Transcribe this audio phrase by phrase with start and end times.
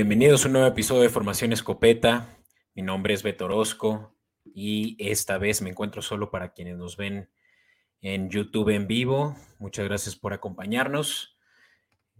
[0.00, 2.38] Bienvenidos a un nuevo episodio de Formación Escopeta.
[2.74, 7.28] Mi nombre es Beto Orozco y esta vez me encuentro solo para quienes nos ven
[8.00, 9.36] en YouTube en vivo.
[9.58, 11.36] Muchas gracias por acompañarnos.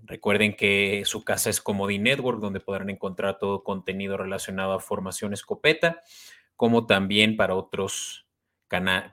[0.02, 5.33] Recuerden que su casa es Comodi Network, donde podrán encontrar todo contenido relacionado a formación
[5.33, 6.02] escopeta,
[6.57, 8.27] como también para otros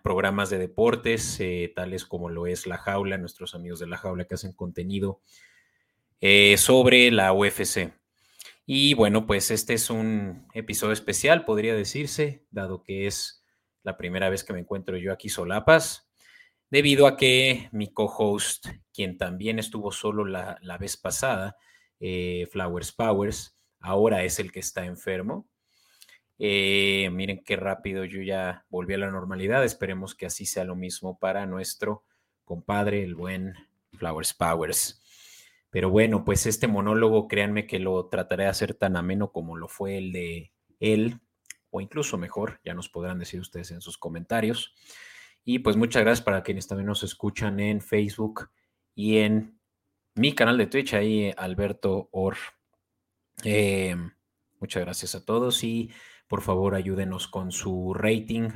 [0.03, 4.25] programas de deportes, eh, tales como lo es La Jaula, nuestros amigos de La Jaula
[4.25, 5.22] que hacen contenido
[6.20, 7.96] eh, sobre la UFC.
[8.70, 13.45] Y bueno, pues este es un episodio especial, podría decirse, dado que es
[13.81, 16.11] la primera vez que me encuentro yo aquí solapas,
[16.69, 21.56] debido a que mi co-host, quien también estuvo solo la, vez pasada,
[22.02, 25.47] eh, Flowers Powers, ahora es el que está enfermo.
[26.38, 29.63] Eh, miren qué rápido yo ya volví a la normalidad.
[29.63, 32.03] Esperemos que así sea lo mismo para nuestro
[32.44, 33.53] compadre, el buen
[33.94, 35.02] Flowers Powers.
[35.69, 39.67] Pero bueno, pues este monólogo, créanme que lo trataré de hacer tan ameno como lo
[39.67, 41.19] fue el de él,
[41.69, 44.73] o incluso mejor, ya nos podrán decir ustedes en sus comentarios.
[45.43, 48.49] Y pues muchas gracias para quienes también nos escuchan en Facebook
[48.95, 49.59] y en
[50.15, 52.35] mi canal de Twitch, ahí Alberto Or.
[53.43, 53.95] Eh,
[54.59, 55.91] muchas gracias a todos y
[56.27, 58.49] por favor ayúdenos con su rating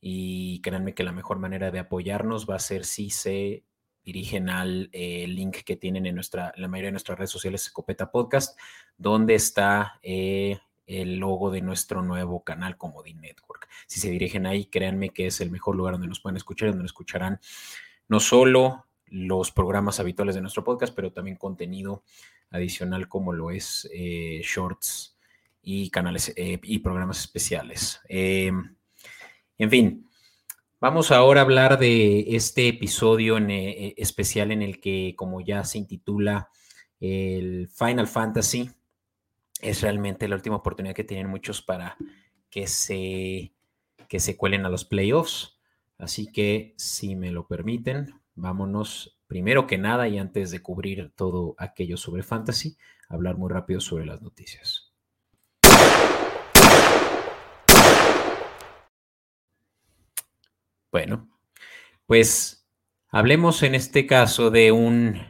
[0.00, 3.64] y créanme que la mejor manera de apoyarnos va a ser si se
[4.12, 8.10] dirigen al eh, link que tienen en nuestra, la mayoría de nuestras redes sociales, Escopeta
[8.10, 8.58] Podcast,
[8.98, 13.68] donde está eh, el logo de nuestro nuevo canal Comodín Network.
[13.86, 16.86] Si se dirigen ahí, créanme que es el mejor lugar donde nos pueden escuchar, donde
[16.86, 17.38] escucharán
[18.08, 22.02] no solo los programas habituales de nuestro podcast, pero también contenido
[22.50, 25.16] adicional como lo es eh, shorts
[25.62, 28.00] y canales y programas especiales.
[28.08, 28.76] en
[29.68, 30.09] fin,
[30.80, 35.62] Vamos ahora a hablar de este episodio en, eh, especial en el que, como ya
[35.62, 36.48] se intitula,
[37.00, 38.70] el Final Fantasy
[39.60, 41.98] es realmente la última oportunidad que tienen muchos para
[42.48, 43.52] que se,
[44.08, 45.60] que se cuelen a los playoffs.
[45.98, 51.56] Así que, si me lo permiten, vámonos primero que nada y antes de cubrir todo
[51.58, 54.89] aquello sobre fantasy, hablar muy rápido sobre las noticias.
[60.92, 61.28] Bueno,
[62.06, 62.66] pues
[63.08, 65.20] hablemos en este caso de un,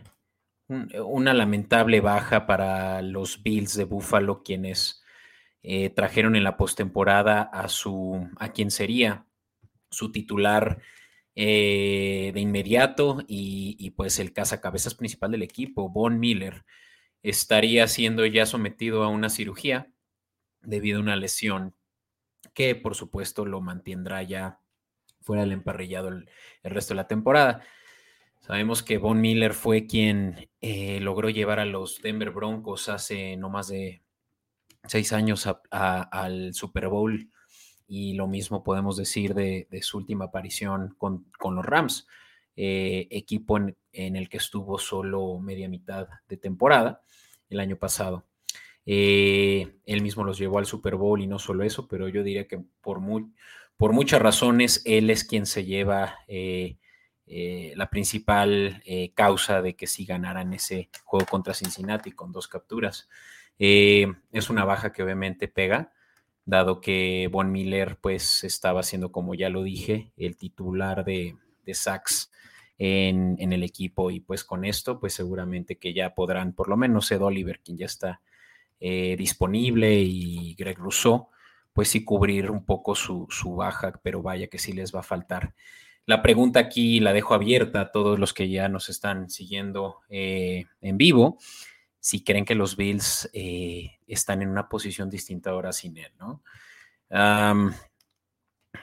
[0.69, 5.03] una lamentable baja para los Bills de Buffalo, quienes
[5.62, 9.26] eh, trajeron en la postemporada a su a quien sería
[9.91, 10.81] su titular
[11.34, 16.65] eh, de inmediato y, y, pues el cazacabezas principal del equipo, Von Miller,
[17.22, 19.92] estaría siendo ya sometido a una cirugía
[20.62, 21.75] debido a una lesión
[22.54, 24.59] que por supuesto lo mantendrá ya
[25.20, 26.28] fuera el emparrillado el,
[26.62, 27.62] resto de la temporada.
[28.41, 33.50] Sabemos que Von Miller fue quien eh, logró llevar a los Denver Broncos hace no
[33.50, 34.03] más de
[34.86, 37.30] seis años al Super Bowl
[37.86, 42.06] y lo mismo podemos decir de, su última aparición con, los Rams,
[42.54, 47.03] eh, equipo en, el que estuvo solo media mitad de temporada
[47.48, 48.25] el año pasado.
[48.86, 52.47] Eh, él mismo los llevó al Super Bowl y no solo eso, pero yo diría
[52.47, 53.26] que por muy,
[53.80, 56.76] por muchas razones, él es quien se lleva eh,
[57.26, 62.46] eh, la principal eh, causa de que sí ganaran ese juego contra Cincinnati con dos
[62.46, 63.08] capturas.
[63.58, 65.94] es una baja que obviamente pega,
[66.44, 71.72] dado que Von Miller pues estaba siendo, como ya lo dije, el titular de, de
[71.72, 72.30] sacks
[72.76, 76.76] en, en, el equipo y pues con esto pues seguramente que ya podrán, por lo
[76.76, 78.20] menos Ed Oliver, quien ya está
[78.78, 81.30] disponible y Greg Rousseau,
[81.72, 85.54] pues sí cubrir un poco su, baja, pero vaya que sí les va a faltar.
[86.06, 90.66] La pregunta aquí la dejo abierta a todos los que ya nos están siguiendo eh,
[90.80, 91.39] en vivo,
[92.00, 96.42] si creen que los Bills eh, están en una posición distinta ahora sin él, ¿no?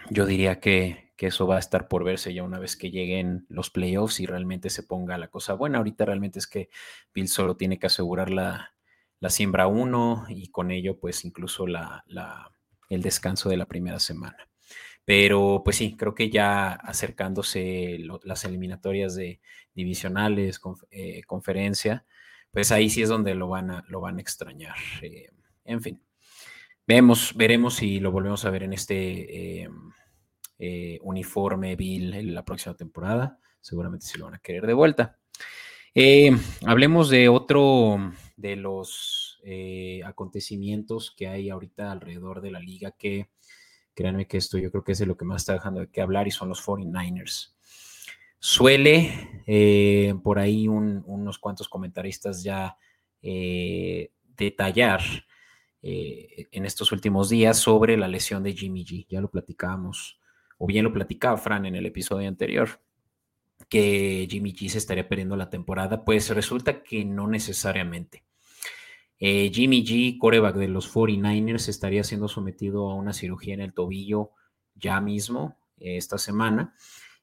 [0.09, 3.71] yo diría que, eso va a estar por verse ya una vez que lleguen los
[3.71, 5.79] playoffs y realmente se ponga la cosa buena.
[5.79, 6.69] Ahorita realmente es que
[7.13, 8.75] Bills solo tiene que asegurar la,
[9.29, 12.03] siembra uno y con ello pues incluso la
[12.89, 14.47] el descanso de la primera semana.
[15.07, 19.39] Pero pues sí, creo que ya acercándose las eliminatorias de
[19.73, 20.59] divisionales,
[20.91, 22.05] eh, conferencia,
[22.51, 24.75] pues ahí sí es donde lo van a, lo van a extrañar.
[25.01, 25.29] Eh,
[25.63, 26.01] en fin,
[26.85, 29.69] vemos, veremos si lo volvemos a ver en este
[30.59, 33.39] eh, uniforme Bill en la próxima temporada.
[33.61, 35.17] Seguramente sí lo van a querer de vuelta.
[36.65, 43.29] hablemos de otro de los eh, acontecimientos que hay ahorita alrededor de la liga que,
[43.93, 46.01] créanme que esto yo creo que es de lo que más está dejando de qué
[46.01, 47.55] hablar y son los 49ers.
[48.39, 52.77] Suele eh, por ahí unos cuantos comentaristas ya
[53.21, 55.01] eh, detallar
[55.81, 59.05] en estos últimos días sobre la lesión de Jimmy G.
[59.07, 60.19] Ya lo platicábamos,
[60.57, 62.81] o bien lo platicaba Fran en el episodio anterior,
[63.69, 66.03] que Jimmy G se estaría perdiendo la temporada.
[66.03, 68.26] Pues resulta que no necesariamente.
[69.19, 73.73] Eh, Jimmy G, coreback de los 49ers, estaría siendo sometido a una cirugía en el
[73.73, 74.31] tobillo
[74.75, 76.75] ya mismo, eh, esta semana,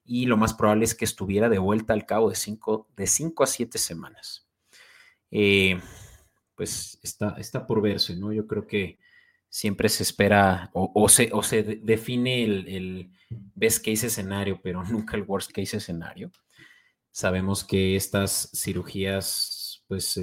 [0.03, 3.43] y lo más probable es que estuviera de vuelta al cabo de 5 de cinco
[3.43, 4.47] a 7 semanas.
[5.31, 5.79] Eh,
[6.55, 8.31] pues está, está por verse, ¿no?
[8.31, 8.99] Yo creo que
[9.49, 13.11] siempre se espera o, se, o se, define el, el,
[13.55, 16.31] best case escenario, pero nunca el worst case escenario.
[17.11, 20.17] Sabemos que estas cirugías, pues,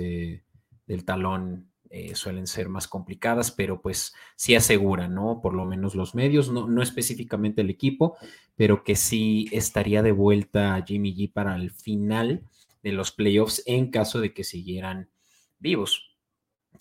[0.92, 5.40] del talón eh, suelen ser más complicadas, pero pues sí aseguran, ¿no?
[5.42, 8.16] Por lo menos los medios, no, no específicamente el equipo,
[8.56, 12.42] pero que sí estaría de vuelta Jimmy G para el final
[12.82, 15.10] de los playoffs en caso de que siguieran
[15.58, 16.16] vivos.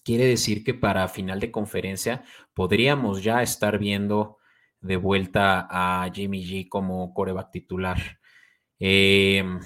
[0.03, 2.23] Quiere decir que para final de conferencia
[2.53, 4.37] podríamos ya estar viendo
[4.79, 8.19] de vuelta a Jimmy G como coreback titular.
[8.79, 9.59] Em,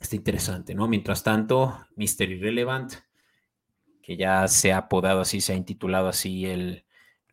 [0.00, 0.88] está interesante, ¿no?
[0.88, 2.30] Mientras tanto, Mr.
[2.30, 3.05] Irrelevant,
[4.06, 6.84] que ya se ha apodado así, se ha intitulado así el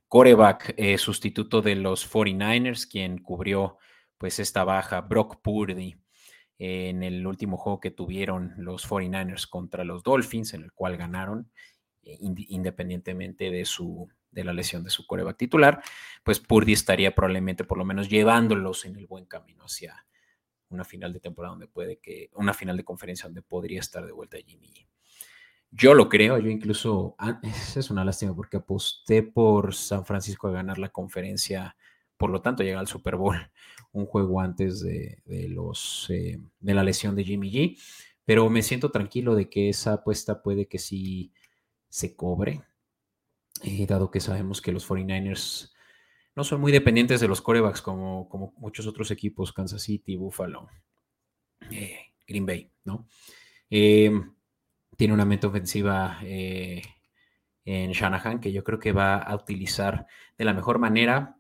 [0.08, 3.78] coreback eh, sustituto de los 49ers, quien cubrió
[4.18, 5.96] pues esta baja, Brock Purdy,
[6.58, 11.52] en el último juego que tuvieron los 49ers contra los Dolphins, en el cual ganaron,
[12.02, 15.80] eh, independientemente de su de la lesión de su coreback titular,
[16.24, 20.08] pues Purdy estaría probablemente por lo menos llevándolos en el buen camino hacia
[20.70, 24.12] una final de temporada donde puede que, una final de conferencia donde podría estar de
[24.12, 24.88] vuelta Jimmy.
[25.76, 27.42] Yo lo creo, yo incluso, ah,
[27.76, 31.76] es una lástima porque aposté por San Francisco a ganar la conferencia,
[32.16, 33.36] por lo tanto llega al Super Bowl
[33.92, 35.18] un juego antes de,
[35.50, 37.80] los, eh, de la lesión de Jimmy G,
[38.24, 41.34] pero me siento tranquilo de que esa apuesta puede que sí
[41.90, 42.62] se cobre,
[43.64, 45.74] eh, dado que sabemos que los 49ers
[46.36, 50.70] no son muy dependientes de los corebacks como, como muchos otros equipos, Kansas City, Buffalo,
[51.72, 53.08] eh, Green Bay, ¿no?
[54.98, 60.08] Tiene una mente ofensiva en Shanahan que yo creo que va a utilizar
[60.38, 61.38] de la mejor manera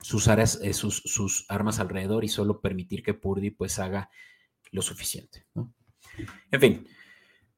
[0.00, 0.72] sus, eh,
[1.48, 4.10] armas alrededor y solo permitir que Purdy pues haga
[4.70, 5.46] lo suficiente.
[6.50, 6.86] En fin,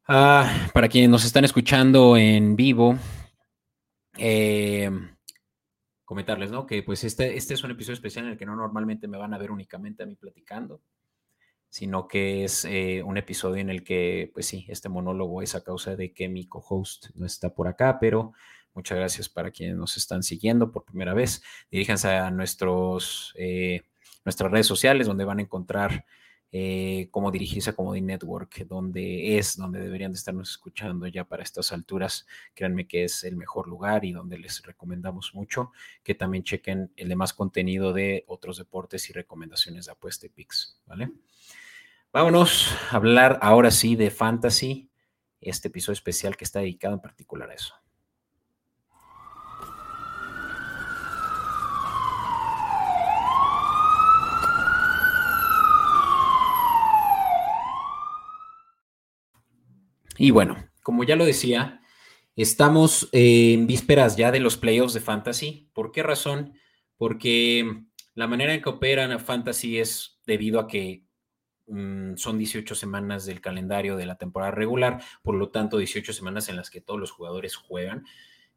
[0.09, 2.99] ah, para quienes nos están escuchando en vivo,
[4.19, 4.91] eh,
[6.05, 6.67] comentarles, ¿no?
[6.67, 9.33] Que pues este, este es un episodio especial en el que no normalmente me van
[9.33, 10.83] a ver únicamente a mí platicando,
[11.75, 15.65] sino que es eh, un episodio en el que, pues sí, este monólogo es a
[15.65, 18.33] causa de que mi co-host no está por acá, pero
[18.75, 21.45] Muchas gracias para quienes nos están siguiendo por primera vez.
[21.71, 23.83] Diríjanse a nuestros, eh,
[24.25, 26.05] nuestras redes sociales donde van a encontrar
[26.51, 31.45] eh, cómo dirigirse a Comedy Network, donde es donde deberían de estarnos escuchando ya para
[31.45, 32.27] estas alturas.
[32.55, 35.71] Créanme que es el mejor lugar y donde les recomendamos mucho
[36.03, 40.81] que también chequen el demás contenido de otros deportes y recomendaciones de apuesta y picks,
[40.87, 41.11] ¿vale?
[42.15, 44.89] Vámonos a hablar ahora sí de fantasy,
[45.41, 47.75] este episodio especial que está dedicado en particular a eso.
[60.17, 61.81] Y bueno, como ya lo decía,
[62.37, 65.69] estamos en vísperas ya de los playoffs de Fantasy.
[65.75, 66.53] ¿Por qué razón?
[66.97, 71.04] Porque la manera en que operan a Fantasy es debido a que
[71.67, 76.57] son 18 semanas del calendario de la temporada regular, por lo tanto 18 semanas en
[76.57, 78.05] las que todos los jugadores juegan,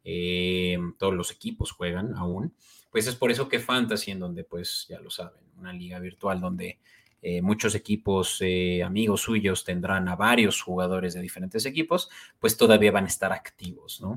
[0.04, 2.54] eh, todos los equipos juegan aún.
[2.90, 6.40] Pues es por eso que Fantasy, en donde pues ya lo saben, una liga virtual
[6.40, 6.78] donde
[7.20, 12.92] eh, muchos equipos eh, amigos suyos tendrán a varios jugadores de diferentes equipos, pues todavía
[12.92, 14.14] van a estar activos, ¿no?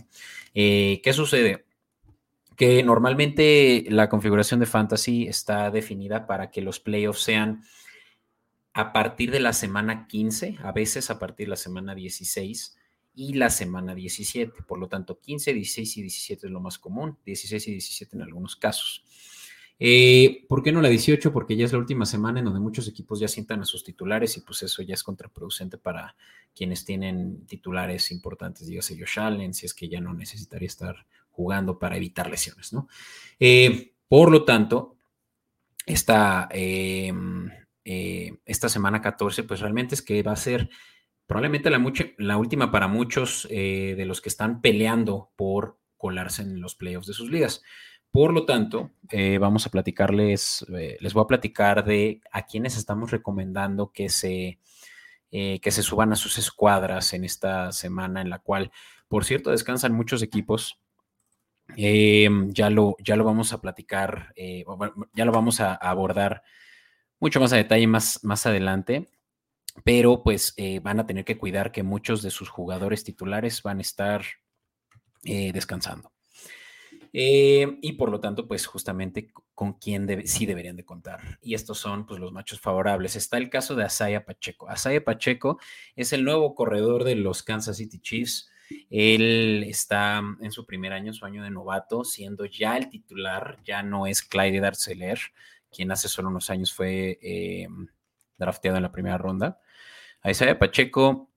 [0.54, 1.66] ¿Qué sucede?
[2.56, 7.64] Que normalmente la configuración de Fantasy está definida para que los playoffs sean
[8.74, 12.78] a partir de la semana 15, a veces a partir de la semana 16
[13.14, 14.64] y la semana 17.
[14.64, 18.22] Por lo tanto, 15, 16 y 17 es lo más común, 16 y 17 en
[18.22, 19.04] algunos casos.
[19.84, 21.34] Eh, ¿Por qué no la 18?
[21.34, 24.38] Porque ya es la última semana en donde muchos equipos ya sientan a sus titulares
[24.38, 26.16] y pues eso ya es contraproducente para
[26.56, 31.80] quienes tienen titulares importantes, dígase Josh Allen, si es que ya no necesitaría estar jugando
[31.80, 32.88] para evitar lesiones, ¿no?
[33.40, 34.98] Eh, por lo tanto,
[35.86, 37.50] esta, em,
[37.86, 40.70] eh, esta semana 14, pues realmente es que va a ser
[41.26, 47.08] probablemente la, última para muchos de los que están peleando por colarse en los playoffs
[47.08, 47.62] de sus ligas.
[48.12, 52.78] Por lo tanto, eh, vamos a platicarles, eh, les voy a platicar de a quienes
[52.78, 54.60] estamos recomendando que se,
[55.32, 58.72] eh, que se suban a sus escuadras en esta semana en la cual,
[59.08, 60.82] por cierto, descansan muchos equipos
[61.78, 64.66] ya, lo, ya lo vamos a platicar, eh,
[65.14, 66.44] ya lo vamos a, abordar
[67.22, 69.08] mucho más a detalle más, más adelante,
[69.86, 73.78] pero pues eh, van a tener que cuidar que muchos de sus jugadores titulares van
[73.78, 74.26] a estar
[75.24, 76.12] eh, descansando.
[77.14, 81.38] y por lo tanto, pues justamente con quién sí deberían de contar.
[81.42, 83.16] Y estos son pues los machos favorables.
[83.16, 84.68] Está el caso de Asaya Pacheco.
[84.68, 85.60] Asaya Pacheco
[85.96, 88.50] es el nuevo corredor de los Kansas City Chiefs.
[88.90, 93.84] Él está en su primer año, su año de novato, siendo ya el titular, ya
[93.84, 95.20] no es Clyde Darceler,
[95.72, 97.68] quien hace solo unos años fue eh,
[98.38, 99.60] drafteado en la primera ronda.
[100.24, 101.30] Isaiah Pacheco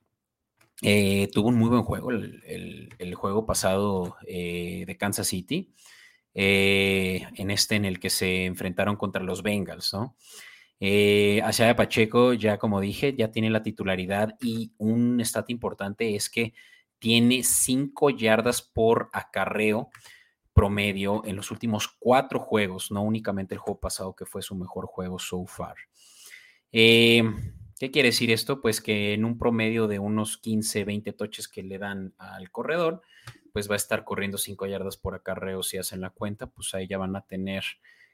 [0.83, 5.73] eh, tuvo un muy buen juego el, juego pasado eh, de Kansas City,
[6.35, 10.17] en este en el que se enfrentaron contra los Bengals, ¿no?
[10.81, 11.43] Eh,
[11.76, 16.53] Pacheco, ya como dije, ya tiene la titularidad y un estato importante es que
[16.99, 19.88] tiene cinco yardas por acarreo
[20.55, 24.87] promedio en los últimos cuatro juegos, no únicamente el juego pasado que fue su mejor
[24.87, 25.77] juego so far.
[26.73, 27.23] Eh,
[27.79, 28.61] ¿Qué quiere decir esto?
[28.61, 33.03] Pues que en un promedio de unos 15, 20 toches que le dan al corredor,
[33.53, 36.87] pues va a estar corriendo cinco yardas por acarreo si hacen la cuenta, pues ahí
[36.87, 37.65] ya van a tener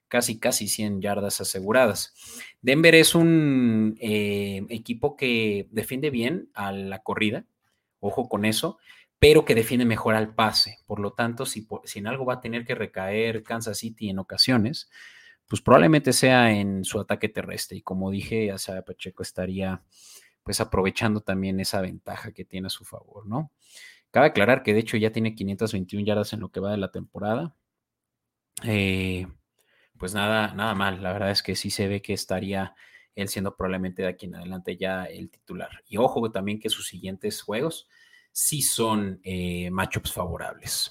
[0.09, 2.15] casi, casi 100 yardas aseguradas.
[2.63, 7.45] Denver es un eh, equipo que defiende bien a la corrida,
[8.01, 8.79] ojo con eso,
[9.21, 10.79] pero que defiende mejor al pase.
[10.87, 14.91] Por lo tanto, si, en algo va a tener que recaer Kansas City en ocasiones,
[15.47, 17.77] pues probablemente sea en su ataque terrestre.
[17.77, 19.83] Y como dije, Asaya Pacheco estaría
[20.43, 23.53] pues aprovechando también esa ventaja que tiene a su favor, ¿no?
[24.11, 26.91] Cabe aclarar que de hecho ya tiene 521 yardas en lo que va de la
[26.91, 27.55] temporada.
[28.65, 29.27] Eh,
[29.99, 31.03] pues nada, nada mal.
[31.03, 32.75] La verdad es que sí se ve que estaría
[33.15, 35.85] él siendo probablemente de aquí en adelante ya el titular.
[35.87, 37.87] Y ojo también que sus siguientes juegos
[38.33, 40.91] sí son eh, matchups favorables.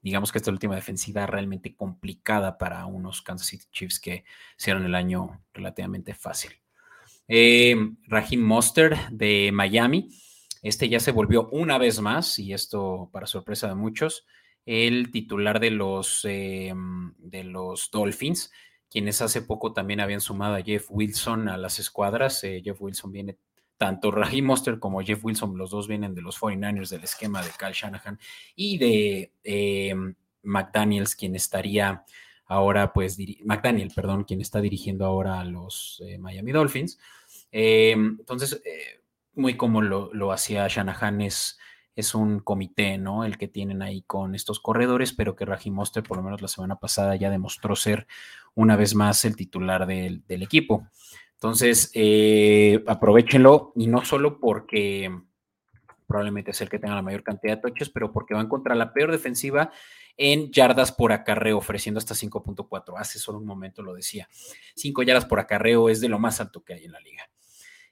[0.00, 4.24] Digamos que esta última defensiva realmente complicada para unos Kansas City Chiefs que
[4.58, 6.52] hicieron el año relativamente fácil.
[7.26, 7.74] Eh,
[8.06, 10.10] Raheem Monster de Miami.
[10.62, 14.26] Este ya se volvió una vez más, y esto para sorpresa de muchos,
[14.66, 16.72] el titular de los, eh,
[17.18, 18.50] de los Dolphins
[18.94, 22.44] quienes hace poco también habían sumado a Jeff Wilson a las escuadras.
[22.44, 23.38] Eh, Jeff Wilson viene,
[23.76, 27.50] tanto Raheem Monster como Jeff Wilson, los dos vienen de los 49ers del esquema de
[27.58, 28.18] Kyle Shanahan
[28.54, 29.94] y de eh,
[30.42, 32.04] McDaniels, quien estaría
[32.46, 36.98] ahora, pues, McDaniel, perdón, quien está dirigiendo ahora a los eh, Miami Dolphins.
[37.50, 38.62] entonces,
[39.34, 41.58] muy como lo, lo hacía Shanahan es
[41.96, 43.24] es un comité, ¿no?
[43.24, 46.48] El que tienen ahí con estos corredores, pero que Raji Monster, por lo menos la
[46.48, 48.06] semana pasada, ya demostró ser
[48.54, 50.88] una vez más el titular del, equipo.
[51.44, 55.14] Entonces, eh, aprovechenlo y no solo porque
[56.06, 58.74] probablemente es el que tenga la mayor cantidad de toches, pero porque va en contra
[58.74, 59.70] la peor defensiva
[60.16, 62.94] en yardas por acarreo, ofreciendo hasta 5.4.
[62.96, 64.26] Hace solo un momento lo decía.
[64.76, 67.28] 5 yardas por acarreo es de lo más alto que hay en la liga.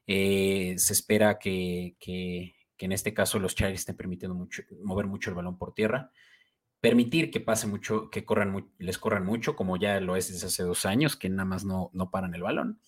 [0.07, 5.29] Eh, se espera que, que en este caso los Chargers estén permitiendo mucho, mover mucho
[5.29, 6.11] el balón por tierra,
[6.81, 10.63] permitir que pase mucho, que corran, les corran mucho, como ya lo es desde hace
[10.63, 12.81] dos años, que nada más no, no paran el balón.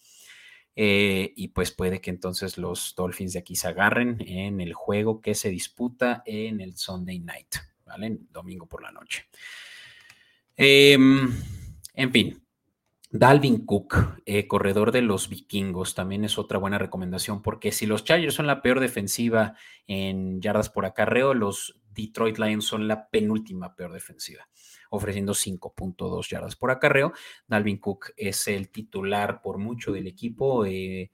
[0.76, 5.20] Eh, y pues puede que entonces los Dolphins de aquí se agarren en el juego
[5.20, 7.54] que se disputa en el Sunday night,
[7.86, 8.18] ¿vale?
[8.30, 9.28] Domingo por la noche.
[10.56, 11.32] Em,
[11.94, 12.44] en fin,
[13.10, 18.02] Dalvin Cook, eh, corredor de los vikingos, también es otra buena recomendación, porque si los
[18.02, 19.54] Chargers son la peor defensiva
[19.86, 24.48] en yardas por acarreo, los Detroit Lions son la penúltima peor defensiva,
[24.94, 27.12] ofreciendo 5.2 yardas por acarreo.
[27.46, 30.64] Dalvin Cook es el titular por mucho del equipo.
[30.66, 31.10] Eh,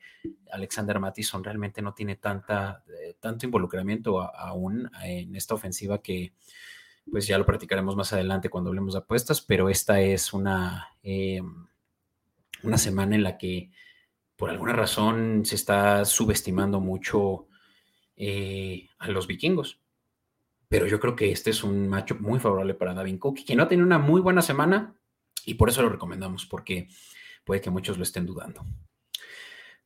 [0.52, 6.32] Alexander Mattison realmente no tiene tanta, eh, tanto involucramiento aún en esta ofensiva que
[7.10, 10.86] pues ya lo practicaremos más adelante cuando hablemos de apuestas, pero esta es una
[12.62, 13.70] una semana en la que
[14.36, 17.46] por alguna razón se está subestimando mucho
[18.16, 19.79] eh, a los vikingos.
[20.70, 23.64] Pero yo creo que este es un macho muy favorable para Davin Cook, que no
[23.64, 24.94] ha tenido una muy buena semana
[25.44, 26.86] y por eso lo recomendamos, porque
[27.44, 28.64] puede que muchos lo estén dudando.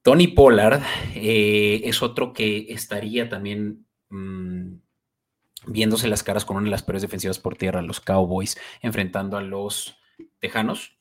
[0.02, 0.82] Tony Pollard
[1.14, 4.74] eh, es otro que estaría también mm,
[5.68, 9.40] viéndose las caras con una de las peores defensivas por tierra, los Cowboys, enfrentando a
[9.40, 9.96] los
[10.38, 10.98] Tejanos.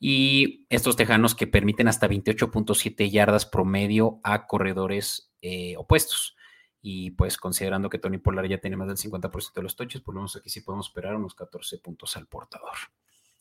[0.00, 6.35] Y estos tejanos que permiten hasta 28.7 yardas promedio a corredores eh, opuestos.
[6.82, 10.14] Y pues considerando que Tony Polar ya tiene más del 50% de los toches, por
[10.14, 12.76] lo menos aquí sí podemos esperar unos 14 puntos al portador.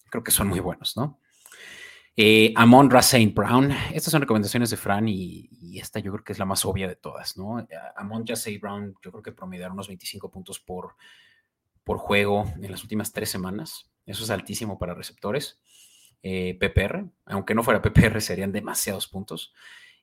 [0.10, 1.20] Creo que son muy buenos, ¿no?
[2.18, 3.72] Eh, Amon Rasain Brown.
[3.94, 5.50] Estas son recomendaciones de Fran y,
[5.80, 7.68] esta yo creo que es la más obvia de todas, ¿no?
[7.98, 10.96] Amon Rasain Brown, yo creo que promediar unos 25 puntos por,
[11.84, 13.92] por juego en las últimas tres semanas.
[14.06, 15.60] Eso es altísimo para receptores.
[16.24, 19.54] Eh, PPR, aunque no fuera PPR, serían demasiados puntos.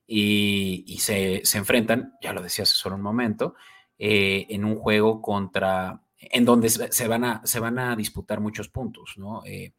[0.07, 3.55] Y, se, enfrentan, ya lo decía hace solo un momento,
[3.99, 8.69] eh, en un juego contra, en donde se van a, se van a disputar muchos
[8.69, 9.43] puntos, ¿no?
[9.45, 9.73] Eh,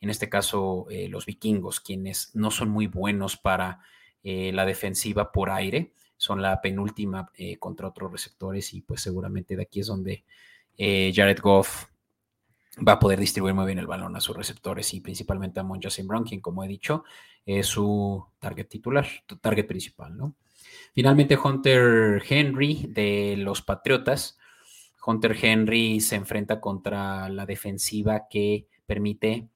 [0.00, 3.80] en este caso, los vikingos, quienes no son muy buenos para
[4.22, 9.80] la defensiva por aire, son la penúltima contra otros receptores y pues seguramente de aquí
[9.80, 10.24] es donde
[10.76, 11.86] Jared Goff
[12.76, 15.88] va a poder distribuir muy bien el balón a sus receptores y principalmente a Monja
[16.04, 17.04] Brown, quien, como he dicho,
[17.44, 19.06] es su target titular,
[19.40, 20.14] target principal.
[20.92, 24.38] Finalmente, Hunter Henry de los Patriotas.
[25.06, 29.48] Hunter Henry se enfrenta contra la defensiva que permite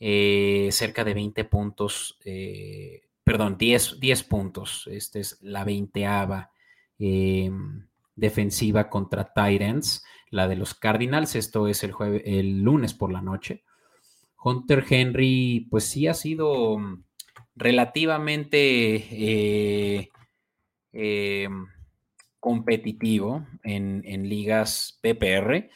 [0.00, 4.88] eh, cerca de 20 puntos, eh, perdón, 10, 10, puntos.
[4.90, 6.50] Esta es la veinteava
[6.98, 7.50] eh,
[8.16, 11.34] defensiva contra Titans la de los Cardinals.
[11.36, 11.94] Esto es el,
[12.24, 13.64] el lunes por la noche.
[14.42, 17.02] Hunter Henry, pues sí ha sido mm,
[17.56, 20.10] relativamente eh,
[20.92, 21.66] em,
[22.38, 25.70] competitivo en, ligas PPR.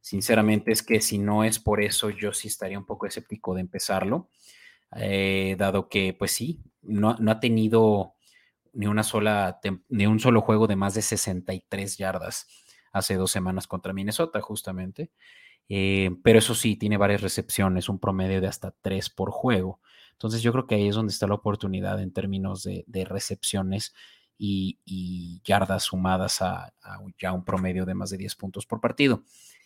[0.00, 3.60] Sinceramente es que si no es por eso, yo sí estaría un poco escéptico de
[3.60, 4.30] empezarlo,
[4.96, 8.14] eh, dado que, pues sí, no, no, ha tenido
[8.72, 9.58] ni una sola,
[9.88, 12.46] ni un solo juego de más de 63 yardas
[12.96, 15.10] hace dos semanas contra Minnesota, justamente.
[15.68, 19.80] Eh, pero eso sí, tiene varias recepciones, un promedio de hasta tres por juego.
[20.12, 23.94] Entonces yo creo que ahí es donde está la oportunidad en términos de, recepciones
[24.38, 26.72] y, yardas sumadas a,
[27.18, 29.24] ya un promedio de más de 10 puntos por partido.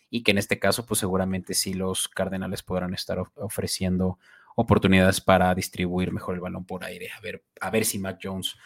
[0.09, 4.19] Y que en este caso, pues seguramente sí los Cardenales podrán estar ofreciendo
[4.57, 7.09] oportunidades para distribuir mejor el balón por aire.
[7.17, 8.57] A ver, a ver si Mac Jones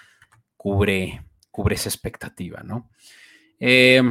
[0.57, 2.89] cubre, cubre esa expectativa, ¿no?
[3.59, 4.01] Eh,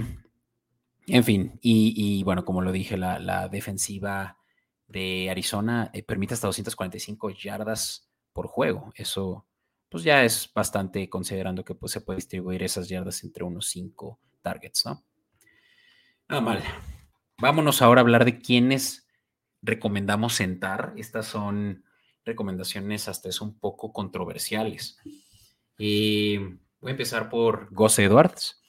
[1.06, 4.38] en fin, y, bueno, como lo dije, la, defensiva
[4.86, 8.92] de Arizona eh, permite hasta 245 yardas por juego.
[8.96, 9.46] Eso,
[9.88, 14.18] pues ya es bastante considerando que pues, se puede distribuir esas yardas entre unos 5
[14.42, 15.04] targets, ¿no?
[16.28, 16.62] Nada mal.
[17.38, 19.06] Vámonos ahora a hablar de quiénes
[19.60, 20.94] recomendamos sentar.
[20.96, 21.84] Estas son
[22.24, 24.98] recomendaciones hasta es un poco controversiales.
[25.76, 28.63] Y voy a empezar por Gus Edwards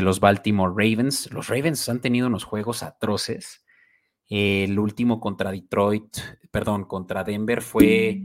[0.00, 1.30] los Baltimore Ravens.
[1.32, 3.64] Los Ravens han tenido unos juegos atroces.
[4.28, 6.18] El último contra Detroit,
[6.50, 8.20] perdón, contra Denver fue,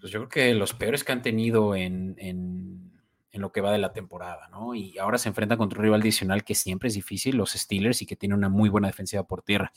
[0.00, 2.92] pues yo creo que los peores que han tenido en, en,
[3.32, 4.74] lo que va de la temporada, ¿no?
[4.74, 8.06] Y ahora se enfrenta contra un rival adicional que siempre es difícil, los Steelers, y
[8.06, 9.72] que tiene una muy buena defensiva por tierra.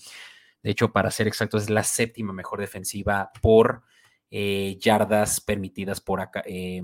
[0.63, 3.83] De hecho, para ser exactos, es la séptima mejor defensiva por
[4.31, 6.81] eh, yardas permitidas por, acá, eh,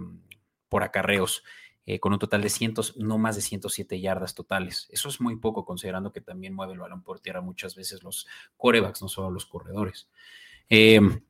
[0.67, 1.43] por acarreos.
[1.88, 4.88] Eh, con un total de cientos, no más de 107 yardas totales.
[4.89, 8.26] Eso es muy poco, considerando que también mueve el balón por tierra muchas veces los
[8.58, 10.10] corebacks, no solo los corredores.
[10.67, 11.21] Em,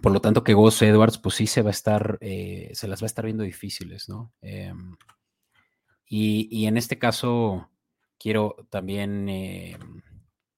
[0.00, 3.02] por lo tanto, que Gus Edwards, pues sí se va a estar, eh, se las
[3.02, 4.32] va a estar viendo difíciles, ¿no?
[4.40, 4.96] Em,
[6.06, 7.70] y, en este caso,
[8.18, 9.28] quiero también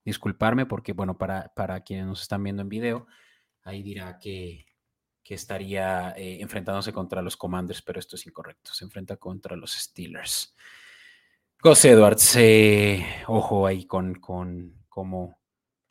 [0.04, 3.06] disculparme porque, bueno, para, para quienes nos están viendo en video,
[3.62, 4.66] ahí dirá que,
[5.24, 8.74] que estaría eh, enfrentándose contra los Commanders, pero esto es incorrecto.
[8.74, 10.54] Se enfrenta contra los Steelers.
[11.62, 15.38] Gus Edwards, eh, ojo ahí con, con cómo,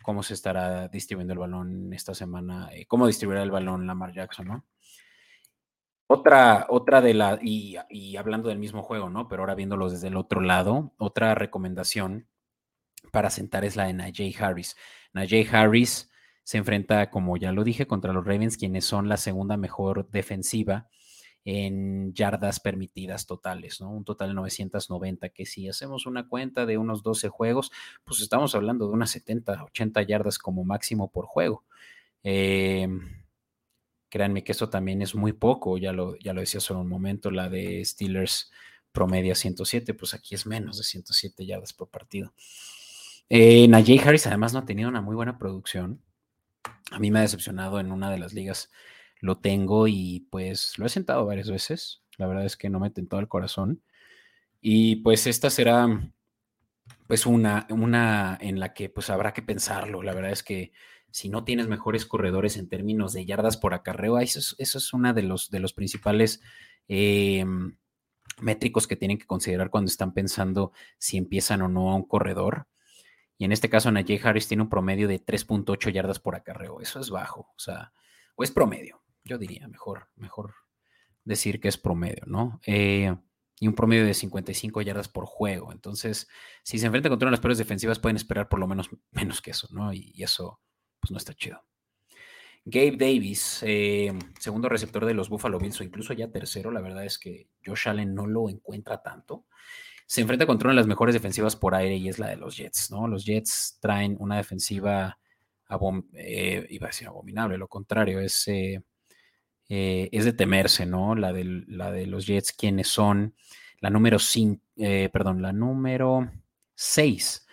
[0.03, 4.47] cómo se estará distribuyendo el balón esta semana, eh, cómo distribuirá el balón Lamar Jackson,
[4.47, 4.65] ¿no?
[6.05, 9.27] Otra, otra de la, y, y, hablando del mismo juego, ¿no?
[9.27, 12.27] Pero ahora viéndolo desde el otro lado, otra recomendación
[13.11, 14.77] para sentar es la de Najee Harris.
[15.11, 16.11] Najee Harris
[16.43, 20.89] se enfrenta, como ya lo dije, contra los Ravens, quienes son la segunda mejor defensiva
[21.45, 23.91] en yardas permitidas totales, ¿no?
[23.91, 27.71] Un total de 990, que si hacemos una cuenta de unos 12 juegos,
[28.03, 31.65] pues estamos hablando de unas 70, 80 yardas como máximo por juego.
[32.23, 33.01] Em,
[34.09, 37.31] créanme que eso también es muy poco, ya lo, ya lo decía solo un momento,
[37.31, 38.51] la de Steelers
[38.91, 42.33] promedia 107, pues aquí es menos de 107 yardas por partido.
[43.29, 46.01] Eh, Najee Harris además no ha tenido una muy buena producción.
[46.91, 48.71] A mí me ha decepcionado en una de las ligas.
[49.19, 52.03] Lo tengo y pues lo he sentado varias veces.
[52.17, 53.81] La verdad es que no me tentó el corazón.
[54.61, 55.87] Y pues esta será
[57.07, 60.03] pues una, una en la que pues habrá que pensarlo.
[60.03, 60.71] La verdad es que
[61.11, 64.93] si no tienes mejores corredores en términos de yardas por acarreo, eso es, eso es
[64.93, 66.41] una de los, de los principales
[66.87, 67.77] em,
[68.41, 72.67] métricos que tienen que considerar cuando están pensando si empiezan o no a un corredor.
[73.37, 76.81] Y en este caso, Najee Harris tiene un promedio de 3.8 yardas por acarreo.
[76.81, 77.93] Eso es bajo, o sea,
[78.35, 80.53] o es promedio, yo diría, mejor, mejor
[81.23, 82.59] decir que es promedio, ¿no?
[82.65, 83.15] Eh,
[83.59, 85.71] y un promedio de 55 yardas por juego.
[85.71, 86.27] Entonces,
[86.63, 89.41] si se enfrenta contra una de las peores defensivas, pueden esperar por lo menos menos
[89.41, 89.93] que eso, ¿no?
[89.93, 90.59] Y, eso,
[90.99, 91.63] pues no está chido.
[92.65, 97.05] Gabe Davis, eh, segundo receptor de los Buffalo Bills, o incluso ya tercero, la verdad
[97.05, 99.45] es que Josh Allen no lo encuentra tanto.
[100.05, 102.57] Se enfrenta contra una de las mejores defensivas por aire y es la de los
[102.57, 103.07] Jets, ¿no?
[103.07, 105.17] Los Jets traen una defensiva,
[106.13, 108.81] eh, iba a decir abominable, lo contrario, es, eh,
[109.67, 111.15] es de temerse, ¿no?
[111.15, 113.35] La de, la de los Jets, quienes son
[113.79, 114.61] la número 5,
[115.11, 116.29] perdón, la número
[116.75, 117.47] 6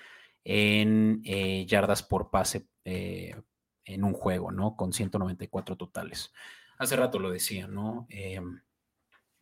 [0.45, 1.23] en
[1.67, 4.77] yardas por pase en un juego, ¿no?
[4.77, 6.33] Con 194 totales.
[6.79, 8.07] Hace rato lo decía, ¿no?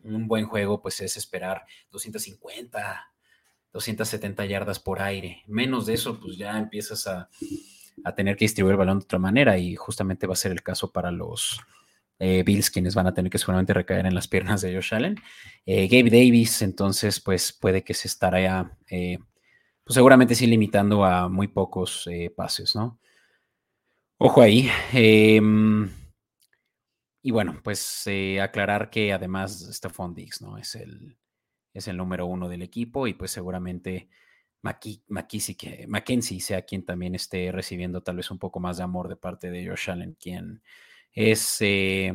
[0.05, 3.13] Em, un buen juego, pues es esperar 250,
[3.73, 5.43] 270 yardas por aire.
[5.47, 7.29] Menos de eso, pues ya empiezas a,
[8.17, 10.93] tener que distribuir el balón de otra manera y justamente va a ser el caso
[10.93, 11.61] para los
[12.21, 15.17] eh, Bills, quienes van a tener que seguramente recaer en las piernas de Josh Allen.
[15.67, 19.19] Eh, Gabe Davis, entonces, pues puede que se estará, eh,
[19.85, 22.99] pues seguramente sí limitando a muy pocos pases, ¿no?
[24.19, 24.69] Ojo ahí.
[27.23, 30.57] Y bueno, pues eh, aclarar que además Stephon Diggs, ¿no?
[30.57, 31.19] Es el,
[31.75, 34.09] es el número uno del equipo y pues seguramente
[34.63, 39.51] Mackenzie sea quien también esté recibiendo tal vez un poco más de amor de parte
[39.51, 40.63] de Josh Allen, quien
[41.13, 42.13] es, eh,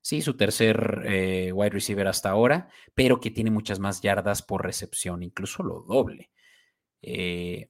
[0.00, 4.64] sí, su tercer eh, wide receiver hasta ahora, pero que tiene muchas más yardas por
[4.64, 6.30] recepción, incluso lo doble.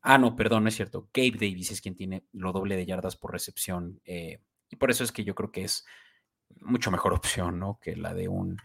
[0.02, 1.10] Ah, no, perdón, no es cierto.
[1.12, 4.00] Gabe Davis es quien tiene lo doble de yardas por recepción.
[4.04, 5.84] Y por eso es que yo creo que es
[6.60, 7.78] mucho mejor opción, ¿no?
[7.80, 8.58] Que la de un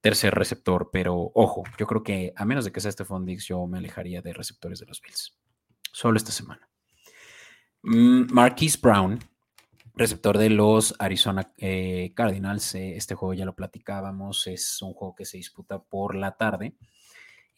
[0.00, 0.90] tercer receptor.
[0.92, 4.22] Pero ojo, yo creo que a menos de que sea Stephon Diggs, yo me alejaría
[4.22, 5.38] de receptores de los Bills.
[5.92, 6.68] Solo esta semana.
[7.82, 9.18] Mm, Marquise Brown,
[9.94, 12.74] receptor de los Arizona eh, Cardinals.
[12.74, 14.46] este juego ya lo platicábamos.
[14.46, 16.74] Es un juego que se disputa por la tarde.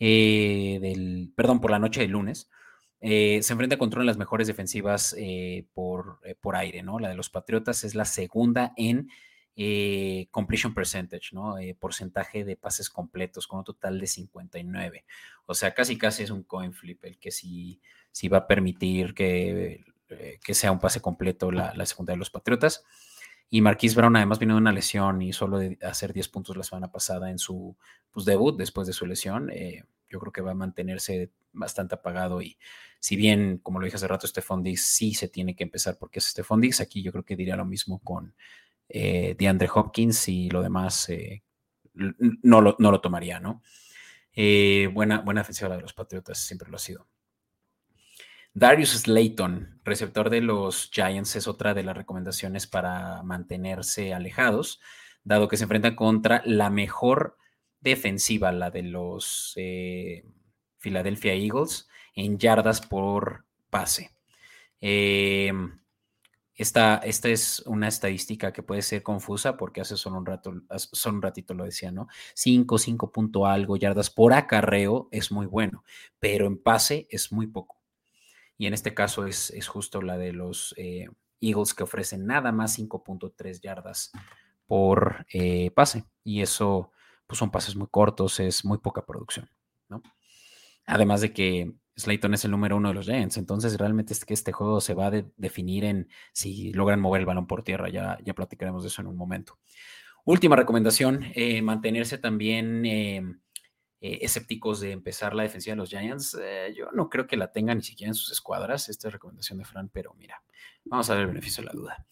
[0.02, 2.48] Eh, del, perdón, por la noche del lunes,
[3.02, 6.98] eh, se enfrenta contra una de las mejores defensivas eh, por, por, aire, ¿no?
[6.98, 9.10] La de los Patriotas es la segunda en
[10.30, 11.56] completion percentage, ¿no?
[11.78, 15.04] porcentaje de pases completos con un total de 59.
[15.46, 17.80] O sea, casi casi es un coin flip el que sí,
[18.32, 19.84] va a permitir que,
[20.42, 22.84] que, sea un pase completo la, la segunda de los Patriotas.
[23.52, 26.62] Y Marquise Brown además viene de una lesión y solo de hacer 10 puntos la
[26.62, 27.76] semana pasada en su
[28.12, 29.50] pues, debut después de su lesión.
[29.50, 32.58] Eh, yo creo que va a mantenerse bastante apagado y
[33.00, 36.20] si bien, como lo dije hace rato, Stephon Diggs sí se tiene que empezar porque
[36.20, 38.34] es Stephon Diggs, aquí yo creo que diría lo mismo con
[38.90, 41.42] eh, DeAndre Hopkins y lo demás eh,
[41.94, 43.62] no, lo, no, lo, tomaría, ¿no?
[44.92, 47.06] buena, buena ofensiva de los Patriotas, siempre lo ha sido.
[48.52, 54.80] Darius Slayton, receptor de los Giants, es otra de las recomendaciones para mantenerse alejados,
[55.22, 57.36] dado que se enfrenta contra la mejor
[57.80, 60.24] defensiva, la de los eh,
[60.78, 64.10] Philadelphia Eagles, en yardas por pase.
[64.80, 65.79] Em,
[66.60, 71.16] esta, esta, es una estadística que puede ser confusa porque hace solo un rato, solo
[71.16, 72.08] un ratito lo decía, ¿no?
[72.34, 75.84] 5, 5 punto algo yardas por acarreo es muy bueno,
[76.18, 77.80] pero en pase es muy poco
[78.60, 81.08] y en este caso es, justo la de los eh,
[81.40, 84.12] Eagles que ofrecen nada más 5.3 yardas
[84.66, 86.04] por eh, pase.
[86.24, 86.92] Y eso,
[87.26, 89.48] pues son pases muy cortos, es muy poca producción,
[89.88, 90.02] ¿no?
[90.84, 94.34] Además de que Slayton es el número uno de los Giants, entonces realmente es que
[94.34, 98.18] este juego se va a definir en si logran mover el balón por tierra, ya,
[98.34, 99.58] platicaremos de eso en un momento.
[100.24, 103.22] Última recomendación, eh, mantenerse también eh,
[104.00, 106.38] escépticos de empezar la defensiva de los Giants.
[106.40, 108.88] Eh, yo no creo que la tengan ni siquiera en sus escuadras.
[108.88, 110.42] Esta es recomendación de Fran, pero mira,
[110.84, 112.06] vamos a ver el beneficio de la duda.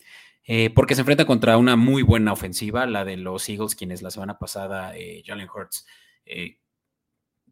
[0.75, 4.39] Porque se enfrenta contra una muy buena ofensiva, la de los Eagles, quienes la semana
[4.39, 5.87] pasada, Jalen Hurts,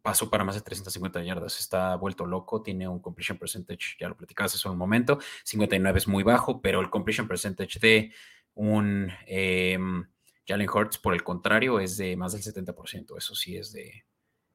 [0.07, 1.59] pasó para más de 350 yardas.
[1.59, 6.07] Está vuelto loco, tiene un completion percentage, ya lo platicabas hace un momento, 59 es
[6.07, 8.13] muy bajo, pero el completion percentage de
[8.53, 10.07] un em,
[10.47, 13.17] Jalen Hurts, por el contrario, es de más del 70%.
[13.17, 14.05] Eso sí es de,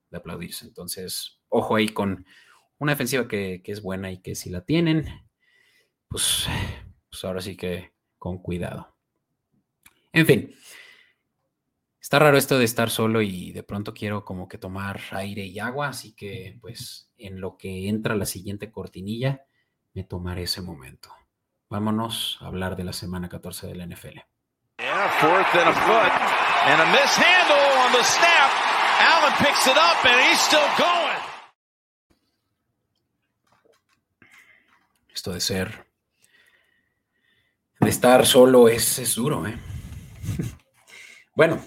[0.08, 0.64] de aplaudirse.
[0.64, 2.24] Entonces, ojo ahí con
[2.78, 5.06] una defensiva que, es buena y que si la tienen,
[6.08, 6.46] pues,
[7.10, 8.96] pues ahora sí que con cuidado.
[10.14, 10.54] En fin,
[12.02, 15.60] está raro esto de estar solo y de pronto quiero como que tomar aire y
[15.60, 19.46] agua, así que pues en lo que entra la siguiente cortinilla,
[19.94, 21.10] me tomaré ese momento.
[21.70, 24.18] Vámonos a hablar de la semana 14 del NFL.
[29.02, 31.18] Allen picks it up and he's still going.
[35.12, 35.86] Esto de ser,
[37.80, 39.58] de estar solo es, es duro, ¿eh?
[41.36, 41.62] bueno,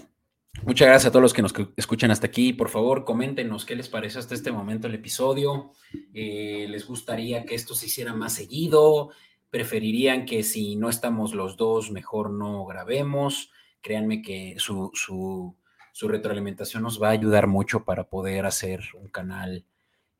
[0.64, 2.52] Muchas gracias a todos los que nos escuchan hasta aquí.
[2.52, 5.72] Por favor, coméntenos qué les parece hasta este momento el episodio.
[6.14, 9.10] Eh, ¿Les gustaría que esto se hiciera más seguido?
[9.50, 13.50] ¿Preferirían que si no estamos los dos, mejor no grabemos?
[13.80, 15.54] Créanme que su, su,
[16.08, 19.64] retroalimentación nos va a ayudar mucho para poder hacer un canal,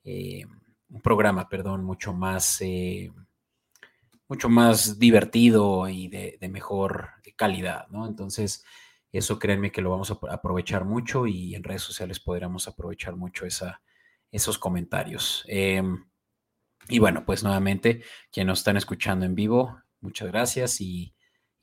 [0.04, 0.44] eh,
[0.90, 3.10] un programa, perdón, mucho más, eh,
[4.28, 8.06] mucho más divertido y de mejor calidad, ¿no?
[8.06, 8.64] Entonces,
[9.12, 13.46] eso créanme que lo vamos a aprovechar mucho y en redes sociales podríamos aprovechar mucho
[13.46, 13.80] esa,
[14.30, 15.44] esos comentarios.
[15.48, 16.04] Em,
[16.88, 21.12] y bueno, pues nuevamente, quienes nos están escuchando en vivo, muchas gracias y,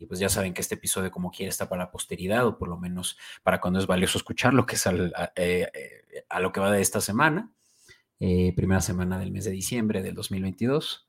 [0.08, 2.78] pues ya saben que este episodio como quiera está para la posteridad o por lo
[2.78, 4.92] menos para cuando es valioso escucharlo, que es eh,
[5.38, 7.54] eh, a, lo que va de esta semana,
[8.20, 11.08] eh, primera semana del mes de diciembre del 2022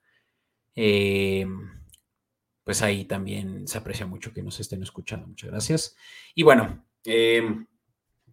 [2.64, 5.26] pues ahí también se aprecia mucho que nos estén escuchando.
[5.26, 5.96] Muchas gracias.
[6.34, 7.66] Y bueno, em,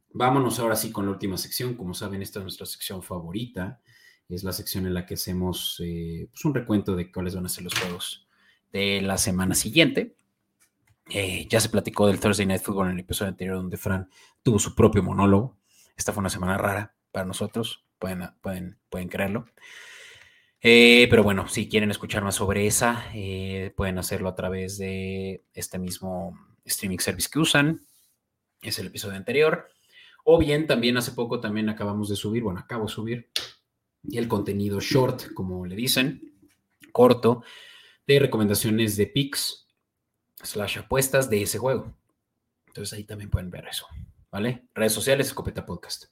[0.10, 1.76] vámonos ahora sí con la última sección.
[1.76, 3.82] Como saben, esta es nuestra sección favorita.
[4.30, 7.50] Es la sección en la que hacemos eh, pues un recuento de cuáles van a
[7.50, 8.26] ser los juegos
[8.72, 10.16] de la semana siguiente.
[11.10, 14.10] Eh, ya se platicó del Thursday Night Football en el episodio anterior donde Fran
[14.42, 15.58] tuvo su propio monólogo.
[15.98, 19.46] Esta fue una semana rara para nosotros, pueden, pueden, pueden creerlo.
[20.64, 25.44] Eh, pero bueno, si quieren escuchar más sobre esa, eh, pueden hacerlo a través de
[25.54, 27.82] este mismo streaming service que usan.
[28.62, 29.70] Es el episodio anterior.
[30.24, 33.32] O bien, también hace poco también acabamos de subir, bueno, acabo de subir
[34.12, 36.22] el contenido short, como le dicen,
[36.92, 37.44] corto,
[38.06, 39.68] de recomendaciones de picks
[40.44, 41.98] slash apuestas de ese juego.
[42.68, 43.88] Entonces ahí también pueden ver eso,
[44.32, 44.68] ¿vale?
[44.76, 46.06] Redes sociales, Escopeta Podcast.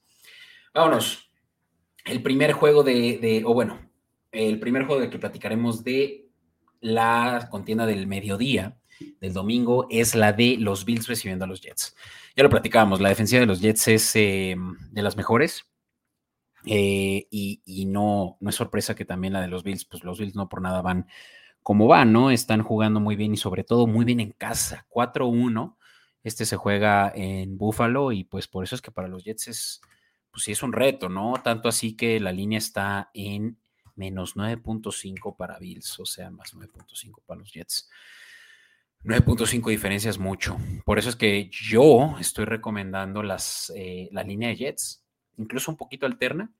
[0.74, 1.30] Vámonos.
[2.04, 3.89] El primer juego de, de o bueno,
[4.32, 6.28] el primer juego que platicaremos de
[6.80, 8.76] la contienda del mediodía
[9.20, 11.96] del domingo es la de los Bills recibiendo a los Jets.
[12.36, 14.56] Ya lo platicábamos, la defensiva de los Jets es eh,
[14.90, 15.64] de las mejores.
[16.66, 20.34] Eh, y, no, no es sorpresa que también la de los Bills, pues los Bills
[20.34, 21.06] no por nada van
[21.62, 22.30] como van, ¿no?
[22.30, 24.86] Están jugando muy bien y sobre todo muy bien en casa.
[24.90, 25.76] 4-1.
[26.22, 29.80] Este se juega en Buffalo y pues por eso es que para los Jets es,
[30.30, 31.34] pues sí es un reto, ¿no?
[31.42, 33.58] Tanto así que la línea está en
[33.96, 37.88] menos 9.5 para Bills, o sea, más 9.5 para los Jets.
[39.04, 40.58] 9.5 diferencias mucho.
[40.84, 45.04] Por eso es que yo estoy recomendando las, eh, la línea de Jets,
[45.38, 46.52] incluso un poquito alterna.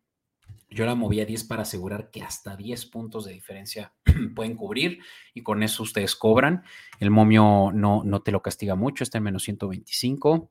[0.71, 3.93] Yo la moví a 10 para asegurar que hasta 10 puntos de diferencia
[4.35, 5.01] pueden cubrir
[5.35, 6.63] y con eso ustedes cobran.
[6.99, 10.51] El momio no, no te lo castiga mucho, está en menos 125.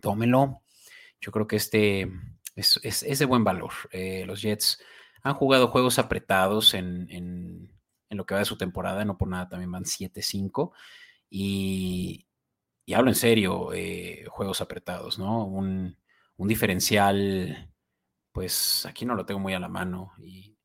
[0.00, 0.62] Tómelo.
[1.20, 2.12] Yo creo que este
[2.54, 3.72] es, es, de buen valor.
[3.90, 4.78] Eh, los Jets
[5.24, 7.72] han jugado juegos apretados en,
[8.10, 10.72] lo que va de su temporada, no por nada también van 7-5.
[11.30, 12.26] Y,
[12.94, 15.44] hablo en serio, eh, juegos apretados, ¿no?
[15.46, 15.96] Un,
[16.36, 17.72] diferencial,
[18.32, 20.56] pues aquí no lo tengo muy a la mano y,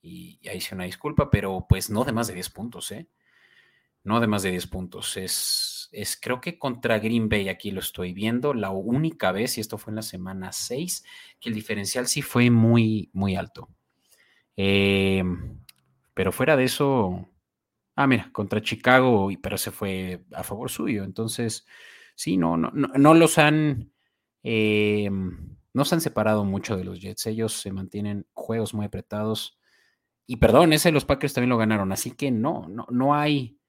[0.00, 3.08] y, ahí sí una disculpa, pero pues no de más de 10 puntos, ¿eh?
[4.04, 5.16] No de más de 10 puntos.
[5.16, 9.60] Es, es, creo que contra Green Bay, aquí lo estoy viendo, la única vez, y
[9.60, 11.04] esto fue en la semana 6,
[11.40, 13.68] que el diferencial sí fue muy, muy alto.
[14.60, 15.22] Eh,
[16.14, 17.28] pero fuera de eso,
[17.94, 21.04] ah, mira, contra Chicago, pero se fue a favor suyo.
[21.04, 21.64] Entonces,
[22.16, 23.92] sí, no, no, no, los han,
[24.42, 25.08] eh,
[25.72, 27.26] no se han separado mucho de los Jets.
[27.26, 29.60] Ellos se mantienen juegos muy apretados.
[30.26, 31.92] Y perdón, ese de los Packers también lo ganaron.
[31.92, 33.60] Así que no, no, no hay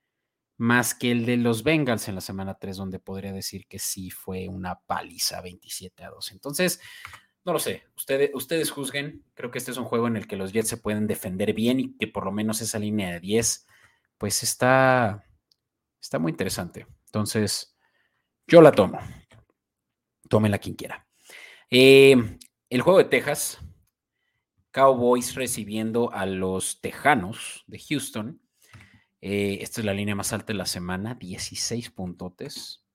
[0.57, 4.09] más que el de los Bengals en la semana 3, donde podría decir que sí
[4.09, 6.31] fue una paliza 27 a 2.
[6.31, 6.81] Entonces,
[7.45, 9.23] no lo sé, ustedes, ustedes juzguen.
[9.33, 11.79] Creo que este es un juego en el que los Jets se pueden defender bien
[11.79, 13.67] y que por lo menos esa línea de 10,
[14.17, 15.25] pues está,
[16.01, 16.85] está muy interesante.
[17.05, 17.75] Entonces,
[18.45, 18.99] yo la tomo.
[20.27, 21.07] Tómenla quien quiera.
[21.71, 22.37] Eh,
[22.69, 23.59] el juego de Texas,
[24.71, 28.41] Cowboys recibiendo a los Tejanos de Houston.
[29.21, 32.85] Eh, esta es la línea más alta de la semana, 16 puntotes.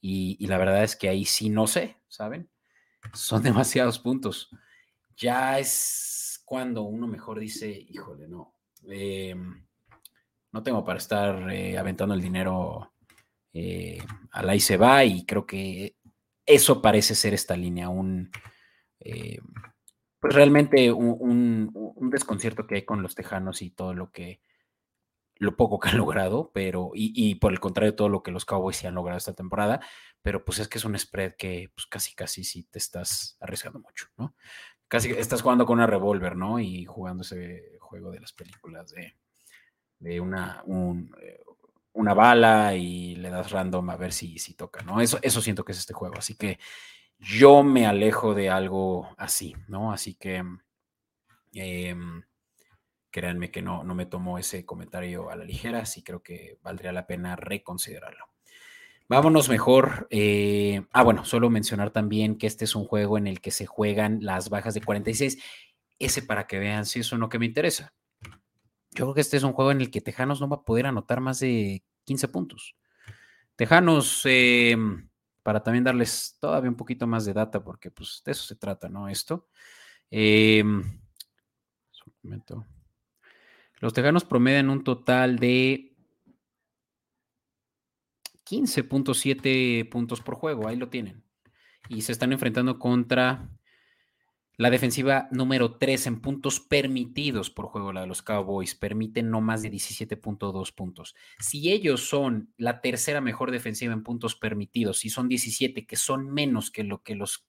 [0.00, 2.51] Y, y la verdad es que ahí sí no sé, ¿saben?
[3.12, 4.50] Son demasiados puntos.
[5.16, 8.54] Ya es cuando uno mejor dice, híjole, no,
[8.88, 9.64] em,
[10.52, 12.92] no tengo para estar eh, aventando el dinero
[13.54, 15.96] eh, al ahí se va y creo que
[16.44, 18.30] eso parece ser esta línea, un,
[19.00, 19.38] eh,
[20.18, 21.70] pues realmente un,
[22.10, 24.40] desconcierto que hay con los tejanos y todo lo que,
[25.42, 28.44] lo poco que han logrado, pero, y, y por el contrario, todo lo que los
[28.44, 29.80] Cowboys sí han logrado esta temporada,
[30.22, 33.80] pero pues es que es un spread que pues casi casi sí te estás arriesgando
[33.80, 34.36] mucho, ¿no?
[34.86, 36.60] Casi estás jugando con una revólver, ¿no?
[36.60, 39.16] Y jugando ese juego de las películas de,
[39.98, 41.42] de una, un, eh,
[41.94, 45.00] una bala y le das random a ver si, si toca, ¿no?
[45.00, 46.14] Eso, eso siento que es este juego.
[46.18, 46.60] Así que
[47.18, 49.92] yo me alejo de algo así, ¿no?
[49.92, 50.44] Así que
[51.52, 52.22] em,
[53.12, 56.90] créanme que no, no me tomo ese comentario a la ligera, sí creo que valdría
[56.92, 58.32] la pena reconsiderarlo.
[59.08, 60.06] Vámonos mejor.
[60.10, 63.66] Eh, ah, bueno, solo mencionar también que este es un juego en el que se
[63.66, 65.38] juegan las bajas de 46.
[65.98, 67.92] Ese para que vean si es lo que me interesa.
[68.92, 70.86] Yo creo que este es un juego en el que Tejanos no va a poder
[70.86, 72.74] anotar más de 15 puntos.
[73.54, 75.10] Tejanos, em,
[75.42, 78.88] para también darles todavía un poquito más de data, porque pues de eso se trata,
[78.88, 79.08] ¿no?
[79.08, 79.48] Esto.
[80.10, 80.64] Eh,
[83.82, 85.96] Los Tejanos promedian un total de
[88.48, 91.24] 15.7 puntos por juego, ahí lo tienen.
[91.88, 93.50] Y se están enfrentando contra
[94.56, 99.40] la defensiva número 3 en puntos permitidos por juego, la de los Cowboys, permiten no
[99.40, 101.16] más de 17.2 puntos.
[101.40, 106.30] Si ellos son la tercera mejor defensiva en puntos permitidos, si son 17, que son
[106.30, 107.48] menos que lo que los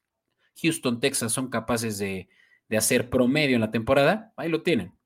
[0.60, 2.28] Houston Texas son capaces de,
[2.70, 4.98] de hacer promedio en la temporada, ahí lo tienen.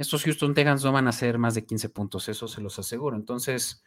[0.00, 3.18] Estos Houston Texans no van a hacer más de 15 puntos, eso se los aseguro.
[3.18, 3.84] Entonces,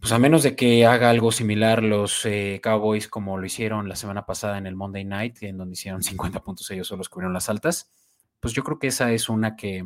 [0.00, 3.94] pues a menos de que haga algo similar los eh, Cowboys como lo hicieron la
[3.94, 7.48] semana pasada en el Monday Night, en donde hicieron 50 puntos ellos solos cubrieron las
[7.48, 7.92] altas,
[8.40, 9.84] pues yo creo que esa es una que,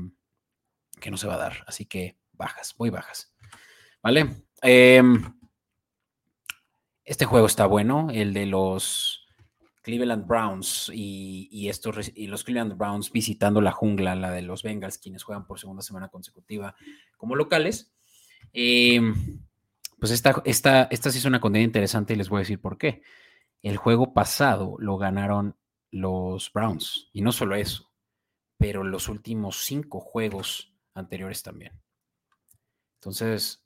[0.99, 1.65] que no se va a dar.
[1.67, 3.35] Así que bajas, muy bajas.
[4.03, 4.43] ¿Vale?
[4.63, 5.23] Em,
[7.05, 9.18] este juego está bueno, el de los
[9.83, 14.99] Cleveland Browns y, estos, y los Cleveland Browns visitando la jungla, la de los Bengals,
[14.99, 16.75] quienes juegan por segunda semana consecutiva
[17.17, 17.93] como locales.
[18.53, 19.01] Eh,
[19.99, 22.79] pues esta, esta, esta sí es una condena interesante y les voy a decir por
[22.79, 23.03] qué.
[23.63, 25.57] El juego pasado lo ganaron
[25.91, 27.09] los Browns.
[27.13, 27.91] Y no solo eso,
[28.57, 31.73] pero los últimos cinco juegos anteriores también.
[32.95, 33.65] Entonces,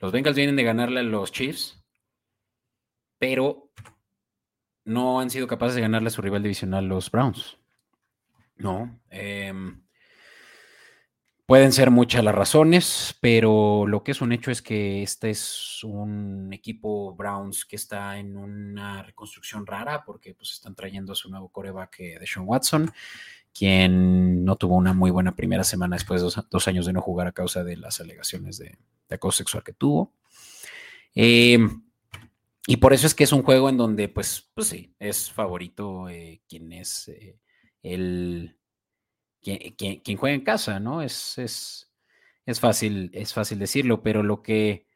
[0.00, 1.82] los Bengals vienen de ganarle a los Chiefs,
[3.18, 3.70] pero
[4.84, 7.58] no han sido capaces de ganarle a su rival divisional, los Browns.
[8.56, 9.00] No.
[9.10, 9.52] Eh,
[11.50, 15.82] Pueden ser muchas las razones, pero lo que es un hecho es que este es
[15.82, 21.28] un equipo Browns que está en una reconstrucción rara porque pues están trayendo a su
[21.28, 22.92] nuevo coreback de Sean Watson,
[23.52, 27.26] quien no tuvo una muy buena primera semana después de dos, años de no jugar
[27.26, 28.78] a causa de las alegaciones de,
[29.10, 30.14] acoso sexual que tuvo.
[31.16, 31.82] Em,
[32.66, 36.08] y por eso es que es un juego en donde, pues, pues sí, es favorito
[36.08, 37.38] eh, quien es eh,
[37.82, 38.56] el
[39.42, 41.00] quien, juega en casa, ¿no?
[41.00, 41.90] Es, es,
[42.44, 44.86] es, fácil, es fácil decirlo, pero lo que,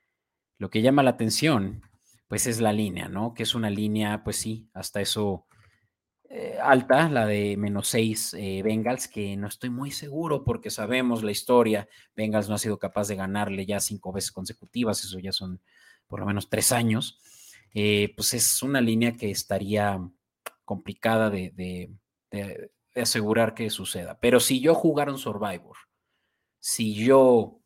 [0.58, 1.82] lo que llama la atención,
[2.28, 3.32] pues es la línea, ¿no?
[3.32, 5.46] Que es una línea, pues sí, hasta eso
[6.28, 11.30] eh, alta, la de menos seis Bengals, que no estoy muy seguro porque sabemos la
[11.30, 11.88] historia.
[12.14, 15.62] Bengals no ha sido capaz de ganarle ya cinco veces consecutivas, eso ya son
[16.06, 17.18] por lo menos tres años.
[17.74, 20.00] Eh, pues es una línea que estaría
[20.64, 21.90] complicada de,
[22.94, 24.18] asegurar que suceda.
[24.20, 25.76] Pero si yo jugara un Survivor,
[26.60, 27.60] si yo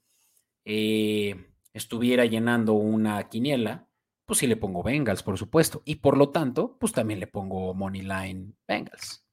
[0.65, 3.89] eh, estuviera llenando una quiniela,
[4.25, 5.83] pues sí le pongo Bengals, por supuesto.
[5.85, 9.28] Y por lo tanto, pues también le pongo Moneyline Bengals.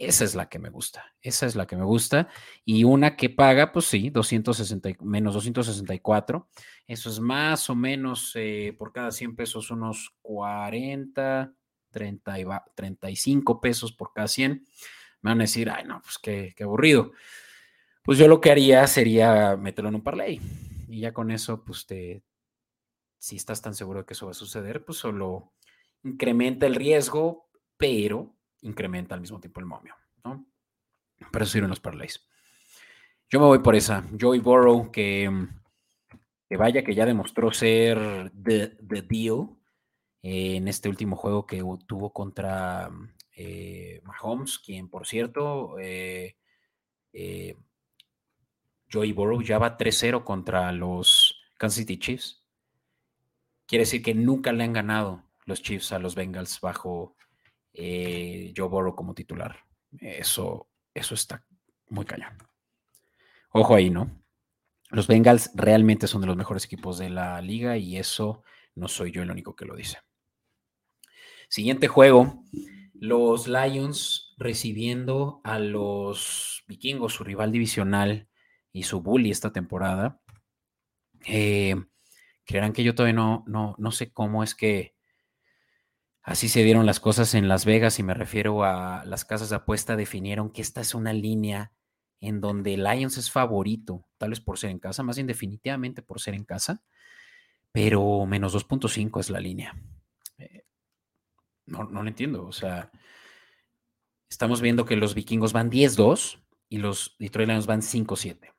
[0.00, 1.14] Esa es la que me gusta.
[1.20, 2.28] Esa es la que me gusta.
[2.64, 6.48] Y una que paga, pues sí, 260, menos 264.
[6.86, 11.52] Eso es más o menos eh, por cada 100 pesos unos 40,
[11.90, 14.64] 30 y 35 pesos por cada 100
[15.20, 17.12] me van a decir, ay, no, pues qué, aburrido.
[18.02, 20.40] Pues yo lo que haría sería meterlo en un parlay.
[20.88, 22.24] Y ya con eso, pues te,
[23.18, 25.52] si estás tan seguro de que eso va a suceder, pues solo
[26.04, 29.94] incrementa el riesgo, pero incrementa al mismo tiempo el momio,
[30.24, 30.46] ¿no?
[31.30, 32.26] Para eso sirven los parlays.
[33.28, 34.04] Yo me voy por esa.
[34.20, 35.30] Joey Burrow, que,
[36.48, 38.76] que vaya que ya demostró ser the,
[39.08, 39.50] deal
[40.22, 42.90] en este último juego que tuvo contra
[43.36, 46.36] eh, Mahomes, quien por cierto, eh,
[47.12, 47.56] eh,
[48.92, 52.44] Joey Burrow ya va 3-0 contra los Kansas City Chiefs.
[53.66, 57.14] Quiere decir que nunca le han ganado los Chiefs a los Bengals bajo
[58.56, 59.56] Joe Burrow como titular.
[59.98, 61.44] Eso, eso está
[61.88, 62.36] muy cañón.
[63.52, 64.22] Ojo ahí, ¿no?
[64.90, 68.42] Los Bengals realmente son de los mejores equipos de la liga y eso
[68.74, 69.98] no soy yo el único que lo dice.
[71.48, 72.44] Siguiente juego,
[72.94, 78.28] los Lions recibiendo a los vikingos, su rival divisional
[78.72, 80.20] y su bully esta temporada.
[81.26, 81.76] Eh,
[82.44, 84.94] creerán que yo todavía no, no, no sé cómo es que
[86.22, 89.56] así se dieron las cosas en Las Vegas y me refiero a las casas de
[89.56, 91.72] apuesta definieron que esta es una línea
[92.20, 96.20] en donde Lions es favorito, tal vez por ser en casa, más bien definitivamente por
[96.20, 96.82] ser en casa,
[97.72, 99.74] pero menos 2.5 es la línea.
[100.38, 100.64] Eh,
[101.66, 102.90] no, no lo entiendo, o sea,
[104.28, 108.54] estamos viendo que los vikingos van 10-2 y los Detroit Lions van 5-7.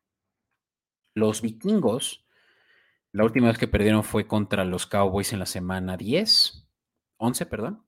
[1.13, 2.25] Los vikingos,
[3.11, 6.67] la última vez que perdieron fue contra los Cowboys en la semana 10,
[7.21, 7.85] 11, perdón,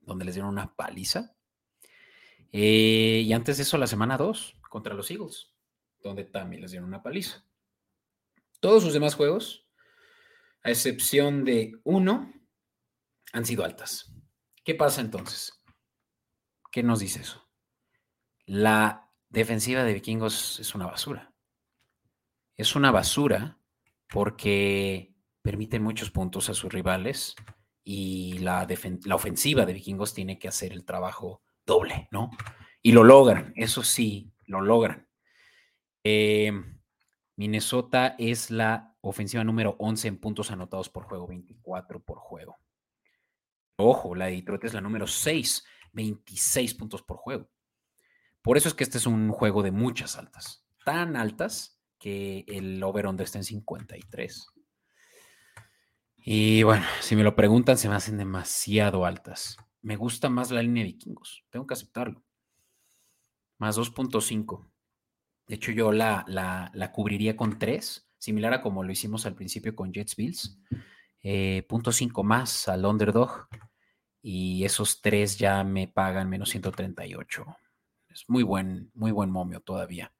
[0.00, 1.36] donde les dieron una paliza.
[2.52, 5.54] Eh, y antes de eso, la semana 2, contra los Eagles,
[6.02, 7.44] donde también les dieron una paliza.
[8.60, 9.68] Todos sus demás juegos,
[10.62, 12.32] a excepción de uno,
[13.34, 14.14] han sido altas.
[14.64, 15.62] ¿Qué pasa entonces?
[16.72, 17.46] ¿Qué nos dice eso?
[18.46, 21.34] La defensiva de vikingos es una basura.
[22.56, 23.60] Es una basura
[24.08, 27.36] porque permiten muchos puntos a sus rivales
[27.88, 28.66] y la,
[29.04, 32.32] la ofensiva de vikingos tiene que hacer el trabajo doble, ¿no?
[32.82, 35.08] Y lo logran, eso sí, lo logran.
[36.02, 36.50] Eh,
[37.36, 42.58] Minnesota es la ofensiva número 11 en puntos anotados por juego, 24 por juego.
[43.76, 47.48] Ojo, la de Detroit es la número 6, 26 puntos por juego.
[48.42, 52.82] Por eso es que este es un juego de muchas altas, tan altas que el
[52.82, 54.55] over-under está en 53.
[56.26, 59.56] Y bueno, si me lo preguntan, se me hacen demasiado altas
[59.86, 62.24] me gusta más la línea de vikingos, tengo que aceptarlo.
[63.56, 64.68] Más 2.5.
[65.46, 69.76] De hecho, yo la, la, cubriría con 3, similar a como lo hicimos al principio
[69.76, 70.58] con Jets Bills.
[71.22, 73.46] Eh, punto 5 más al underdog.
[74.20, 77.46] Y esos 3 ya me pagan menos 138.
[78.08, 80.12] Es muy buen, muy buen momio todavía.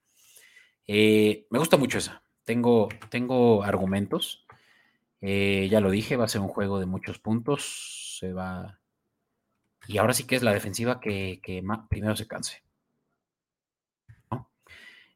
[0.87, 2.23] Eh, me gusta mucho esa.
[2.45, 4.46] Tengo, tengo argumentos.
[5.21, 8.19] Eh, ya lo dije, va a ser un juego de muchos puntos.
[8.21, 8.81] Se va,
[9.89, 11.41] y ahora sí que es la defensiva que,
[11.89, 12.63] primero se canse.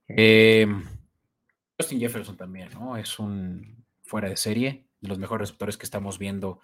[0.09, 0.85] Em,
[1.79, 2.97] Justin Jefferson también, ¿no?
[2.97, 6.61] Es un fuera de serie, de los mejores receptores que estamos viendo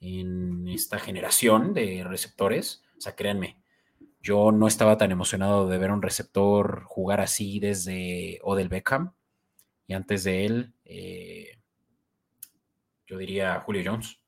[0.00, 2.82] en esta generación de receptores.
[2.96, 3.62] O sea, créanme,
[4.20, 9.14] yo no estaba tan emocionado de ver un receptor jugar así desde Odell Beckham.
[9.86, 11.57] Y antes de él, eh,
[13.08, 14.20] yo diría Julio Jones.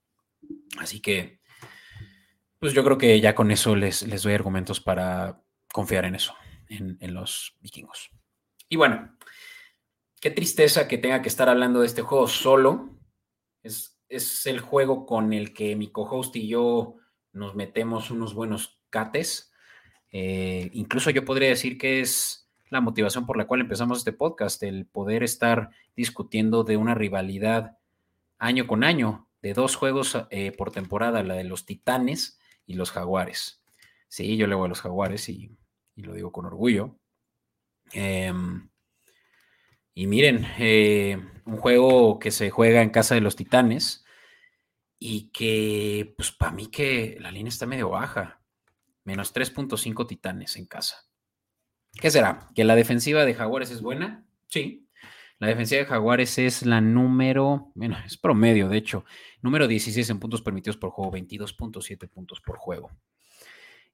[0.78, 1.41] Así que
[2.59, 6.35] pues yo creo que ya con eso les, les doy argumentos para confiar en eso,
[6.68, 8.11] en, los vikingos.
[8.68, 9.16] Y bueno,
[10.20, 12.99] qué tristeza que tenga que estar hablando de este juego solo.
[13.62, 16.97] Es, es el juego con el que mi co-host y yo
[17.33, 19.53] nos metemos unos buenos cates.
[20.12, 24.62] Eh, incluso yo podría decir que es la motivación por la cual empezamos este podcast,
[24.62, 27.78] el poder estar discutiendo de una rivalidad
[28.41, 32.91] año con año, de dos juegos eh, por temporada, la de los Titanes y los
[32.91, 33.62] Jaguares.
[34.09, 35.57] Sí, yo le voy a los Jaguares y,
[35.97, 36.99] lo digo con orgullo.
[37.93, 38.68] Em,
[39.95, 44.05] y miren, eh, un juego que se juega en casa de los Titanes
[44.99, 48.41] y que, pues para mí que la línea está medio baja.
[49.05, 51.09] Menos 3.5 Titanes en casa.
[51.93, 52.49] ¿Qué será?
[52.55, 54.24] ¿Que la defensiva de Jaguares es buena?
[54.49, 54.86] Sí.
[55.41, 59.07] La defensiva de Jaguares es la número, bueno, es promedio, de hecho,
[59.41, 62.91] número 16 en puntos permitidos por juego, 22.7 puntos por juego.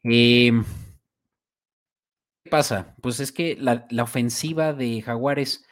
[0.02, 0.64] Em,
[2.42, 2.96] ¿Qué pasa?
[3.00, 5.64] Pues es que la, ofensiva de Jaguares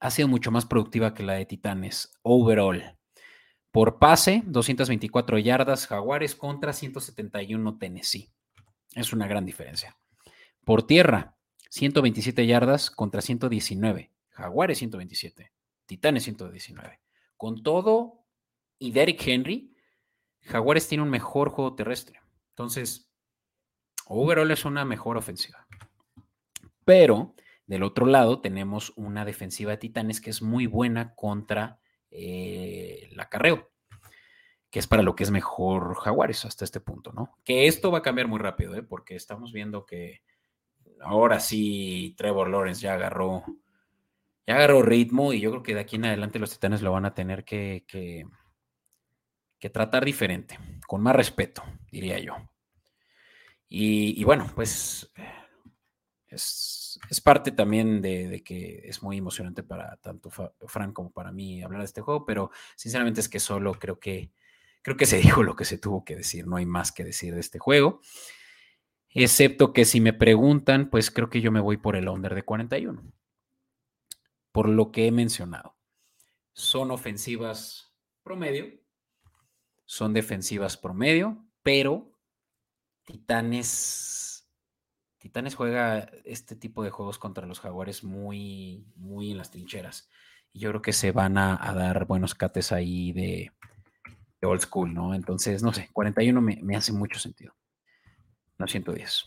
[0.00, 2.98] ha sido mucho más productiva que la de Titanes, overall.
[3.70, 8.30] Por pase, 224 yardas Jaguares contra 171 Tennessee.
[8.94, 9.96] Es una gran diferencia.
[10.62, 11.38] Por tierra,
[11.70, 14.11] 127 yardas contra 119.
[14.32, 15.52] Jaguares 127,
[15.86, 17.00] Titanes 119.
[17.36, 18.24] Con todo
[18.78, 19.74] y Derrick Henry,
[20.42, 22.20] Jaguares tiene un mejor juego terrestre.
[22.50, 23.10] Entonces,
[24.06, 25.66] overall es una mejor ofensiva.
[26.84, 27.34] Pero
[27.66, 31.78] del otro lado tenemos una defensiva de Titanes que es muy buena contra
[32.10, 33.70] eh, el acarreo,
[34.68, 37.38] que es para lo que es mejor Jaguares hasta este punto, ¿no?
[37.44, 38.82] Que esto va a cambiar muy rápido, ¿eh?
[38.82, 40.22] porque estamos viendo que
[41.00, 43.44] ahora sí Trevor Lawrence ya agarró
[44.46, 47.04] ya agarró ritmo y yo creo que de aquí en adelante los titanes lo van
[47.04, 48.26] a tener que, que,
[49.70, 52.34] tratar diferente, con más respeto, diría yo.
[53.68, 55.10] Y, bueno, pues
[56.28, 61.80] es, parte también de, que es muy emocionante para tanto Frank como para mí hablar
[61.80, 64.32] de este juego, pero sinceramente es que solo creo que
[64.82, 67.34] creo que se dijo lo que se tuvo que decir, no hay más que decir
[67.34, 68.00] de este juego.
[69.14, 72.42] Excepto que si me preguntan, pues creo que yo me voy por el under de
[72.42, 73.12] 41
[74.52, 75.76] por lo que he mencionado.
[76.52, 78.80] Son ofensivas promedio,
[79.84, 82.12] son defensivas promedio, pero
[83.04, 84.32] Titanes
[85.22, 90.10] Titanes juega este tipo de juegos contra los Jaguares muy, muy en las trincheras.
[90.52, 93.52] Y yo creo que se van a, dar buenos cates ahí de,
[94.42, 95.14] old school, ¿no?
[95.14, 97.54] Entonces, no sé, 41 me, hace mucho sentido.
[98.58, 99.26] No 110.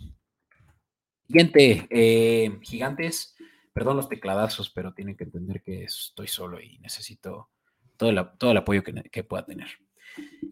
[1.28, 3.38] Siguiente, eh, gigantes.
[3.76, 7.50] Perdón los tecladazos, pero tienen que entender que estoy solo y necesito
[7.98, 8.18] todo el,
[8.58, 9.68] apoyo que, pueda tener.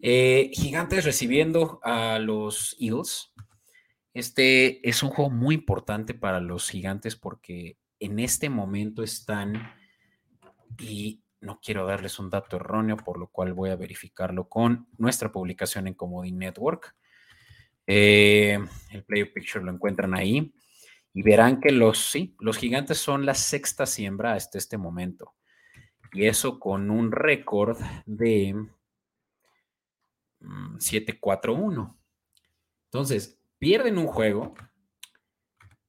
[0.02, 3.32] Eh, gigantes recibiendo a los Eagles.
[4.12, 9.72] Este es un juego muy importante para los gigantes porque en este momento están,
[10.78, 15.32] y no quiero darles un dato erróneo, por lo cual voy a verificarlo con nuestra
[15.32, 16.94] publicación en Comodine Network.
[17.86, 18.58] Eh,
[18.90, 20.52] el Player Picture lo encuentran ahí
[21.14, 25.34] y verán que los, sí, los gigantes son la sexta siembra hasta este momento.
[26.12, 28.66] Y eso con un récord de
[30.40, 31.88] 7-4-1.
[31.88, 31.96] Mm,
[32.86, 34.54] Entonces, pierden un juego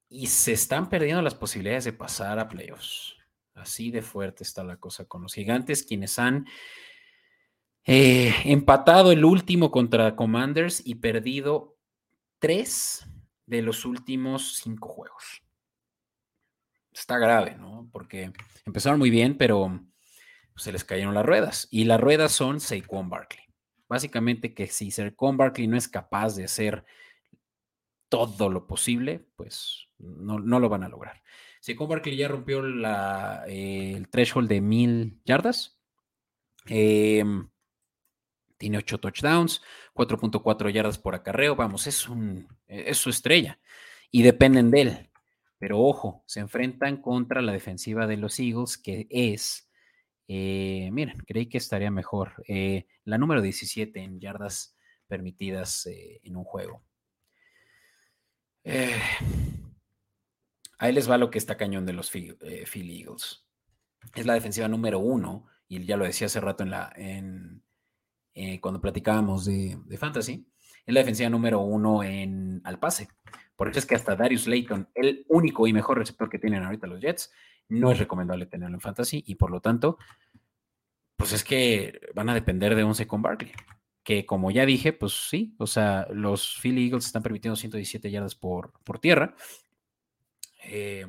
[0.08, 3.16] y se están perdiendo las posibilidades de pasar a playoffs.
[3.56, 6.46] Así de fuerte está la cosa con los gigantes, quienes han
[7.84, 11.78] eh, empatado el último contra Commanders y perdido
[12.38, 13.08] tres
[13.46, 15.44] de los últimos cinco juegos.
[16.92, 17.90] Está grave, ¿no?
[17.92, 18.32] Porque
[18.66, 19.82] empezaron muy bien, pero
[20.56, 21.68] se les cayeron las ruedas.
[21.72, 23.44] Y las ruedas son Saquon Barkley.
[23.88, 26.86] Básicamente que si Saquon Barkley no es capaz de hacer
[28.10, 31.22] todo lo posible, pues no, lo van a lograr.
[31.60, 32.64] Saquon Barkley ya rompió
[33.48, 35.78] eh, el threshold de mil yardas.
[36.68, 37.50] Em,
[38.58, 39.62] tiene ocho touchdowns,
[39.94, 41.56] 4.4 yardas por acarreo.
[41.56, 43.60] Vamos, es, un, es su estrella.
[44.12, 45.10] Y dependen de él.
[45.58, 49.66] Pero ojo, se enfrentan contra la defensiva de los Eagles, que es
[50.28, 52.44] eh, miren, creí que estaría mejor.
[52.48, 54.76] Eh, la número 17 en yardas
[55.08, 56.84] permitidas eh, en un juego.
[60.78, 63.46] ahí les va lo que está cañón de los Philly, Eagles.
[64.16, 67.64] Es la defensiva número uno, y ya lo decía hace rato en la, en,
[68.62, 70.46] cuando platicábamos de, de, Fantasy,
[70.86, 73.08] es la defensiva número uno en, al pase.
[73.56, 76.88] Por eso es que hasta Darius Layton, el único y mejor receptor que tienen ahorita
[76.88, 77.32] los Jets,
[77.70, 79.98] no es recomendable tenerlo en fantasy y por lo tanto,
[81.16, 83.52] pues es que van a depender de un con Barkley.
[84.04, 88.36] Que como ya dije, pues sí, o sea, los Philly Eagles están permitiendo 117 yardas
[88.36, 89.36] por, por tierra.
[90.64, 91.08] Eh,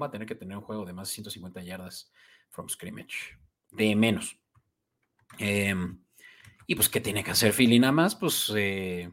[0.00, 2.10] va a tener que tener un juego de más de 150 yardas
[2.48, 3.38] from scrimmage,
[3.70, 4.38] de menos.
[5.38, 6.03] Em,
[6.66, 8.14] y pues, ¿qué tiene que hacer Philly nada más?
[8.14, 9.10] Pues eh,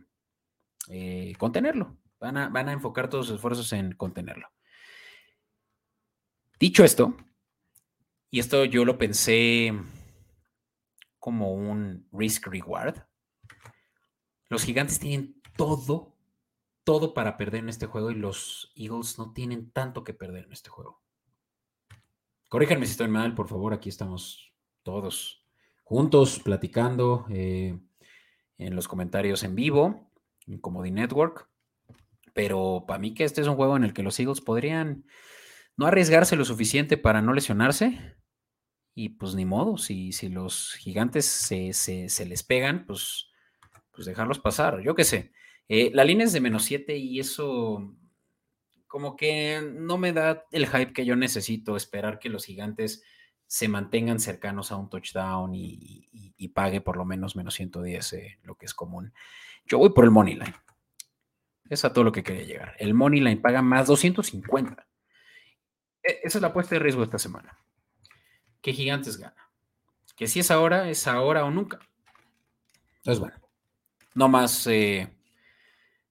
[0.89, 1.97] eh, contenerlo.
[2.19, 4.47] Van a, van a enfocar todos sus esfuerzos en contenerlo.
[6.59, 7.17] Dicho esto,
[8.29, 9.73] y esto yo lo pensé
[11.17, 13.01] como un risk reward,
[14.49, 16.15] los gigantes tienen todo,
[16.83, 20.53] todo para perder en este juego y los Eagles no tienen tanto que perder en
[20.53, 21.01] este juego.
[22.47, 25.40] Corríjanme si estoy mal, por favor, aquí estamos todos
[25.91, 27.77] juntos platicando eh,
[28.57, 30.09] en los comentarios en vivo,
[30.47, 31.49] en Comedy Network.
[32.33, 35.03] Pero para mí que este es un juego en el que los Eagles podrían
[35.75, 38.15] no arriesgarse lo suficiente para no lesionarse.
[38.95, 43.29] Y pues ni modo, si, si los gigantes se, les pegan, pues,
[43.91, 44.81] pues dejarlos pasar.
[44.81, 45.33] Yo qué sé.
[45.67, 47.97] Eh, la línea es de menos 7 y eso
[48.87, 53.03] como que no me da el hype que yo necesito, esperar que los gigantes
[53.51, 58.55] se mantengan cercanos a un touchdown y, pague por lo menos menos 110, eh, lo
[58.55, 59.13] que es común.
[59.65, 60.55] Yo voy por el money line.
[61.69, 62.75] Es a todo lo que quería llegar.
[62.79, 64.87] El money line paga más 250.
[66.01, 67.57] E, esa es la apuesta de riesgo de esta semana.
[68.61, 69.51] ¿Qué gigantes gana?
[70.15, 71.79] Que si es ahora, es ahora o nunca.
[72.99, 73.35] Entonces, bueno,
[74.13, 75.13] no más, eh,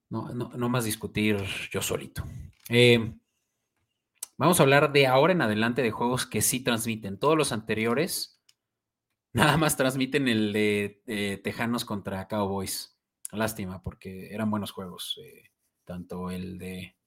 [0.09, 2.23] no, más discutir yo solito.
[2.69, 3.15] Eh,
[4.41, 7.19] vamos a hablar de ahora en adelante de juegos que sí transmiten.
[7.19, 8.41] Todos los anteriores
[9.33, 12.97] nada más transmiten el de, Tejanos contra Cowboys.
[13.31, 15.17] Lástima, porque eran buenos juegos.
[15.23, 15.51] Eh,
[15.85, 16.97] tanto el de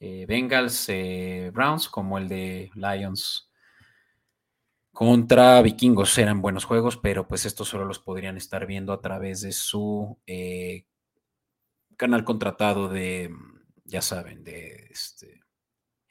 [0.00, 3.50] eh, Bengals eh, Browns como el de Lions
[4.92, 9.42] contra Vikingos eran buenos juegos, pero pues estos solo los podrían estar viendo a través
[9.42, 10.86] de su eh,
[11.98, 13.30] canal contratado de,
[13.84, 15.42] ya saben, de este,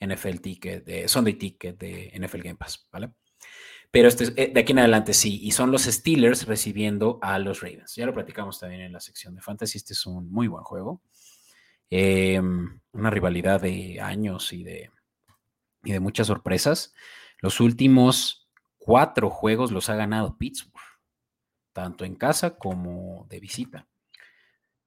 [0.06, 3.12] NFL Ticket, de Sunday Ticket, de NFL Game Pass, ¿vale?
[3.92, 7.96] Pero este, de aquí en adelante sí, y son los Steelers recibiendo a los Ravens.
[7.96, 11.02] Ya lo platicamos también en la sección de Fantasy, este es un muy buen juego.
[11.90, 14.92] Em, una rivalidad de años y de,
[15.84, 16.94] y de muchas sorpresas.
[17.40, 20.82] Los últimos cuatro juegos los ha ganado Pittsburgh,
[21.74, 23.88] tanto en casa como de visita.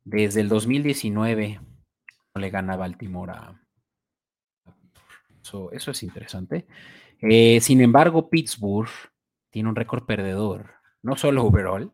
[0.05, 1.61] Desde el 2019
[2.35, 3.68] no le gana Baltimore a,
[5.73, 6.67] Eso, es interesante.
[7.21, 8.91] Eh, sin embargo, Pittsburgh
[9.51, 11.93] tiene un récord perdedor, no solo overall,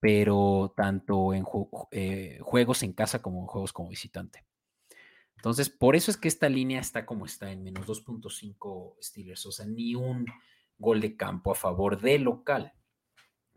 [0.00, 1.44] pero tanto en
[1.90, 4.44] eh, juegos en casa como en juegos como visitante.
[5.36, 9.52] Entonces, por eso es que esta línea está como está en menos 2.5 Steelers, o
[9.52, 10.26] sea, ni un
[10.78, 12.72] gol de campo a favor del local,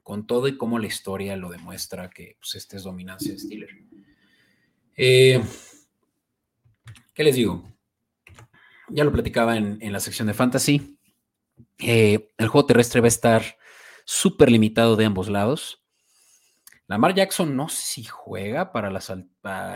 [0.04, 3.74] con todo y cómo la historia lo demuestra que pues, esta es dominancia de Steelers.
[4.98, 5.42] Eh,
[7.14, 7.64] ¿Qué les digo?
[8.92, 10.98] Ya lo platicaba en, la sección de Fantasy.
[11.78, 13.44] Eh, el juego terrestre va a estar
[14.06, 15.84] súper limitado de ambos lados.
[16.88, 19.00] Lamar Jackson no si juega para la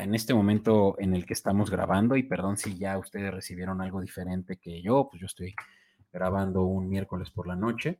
[0.02, 4.02] en este momento en el que estamos grabando, y perdón si ya ustedes recibieron algo
[4.02, 5.54] diferente que yo, pues yo estoy
[6.12, 8.00] grabando un miércoles por la noche.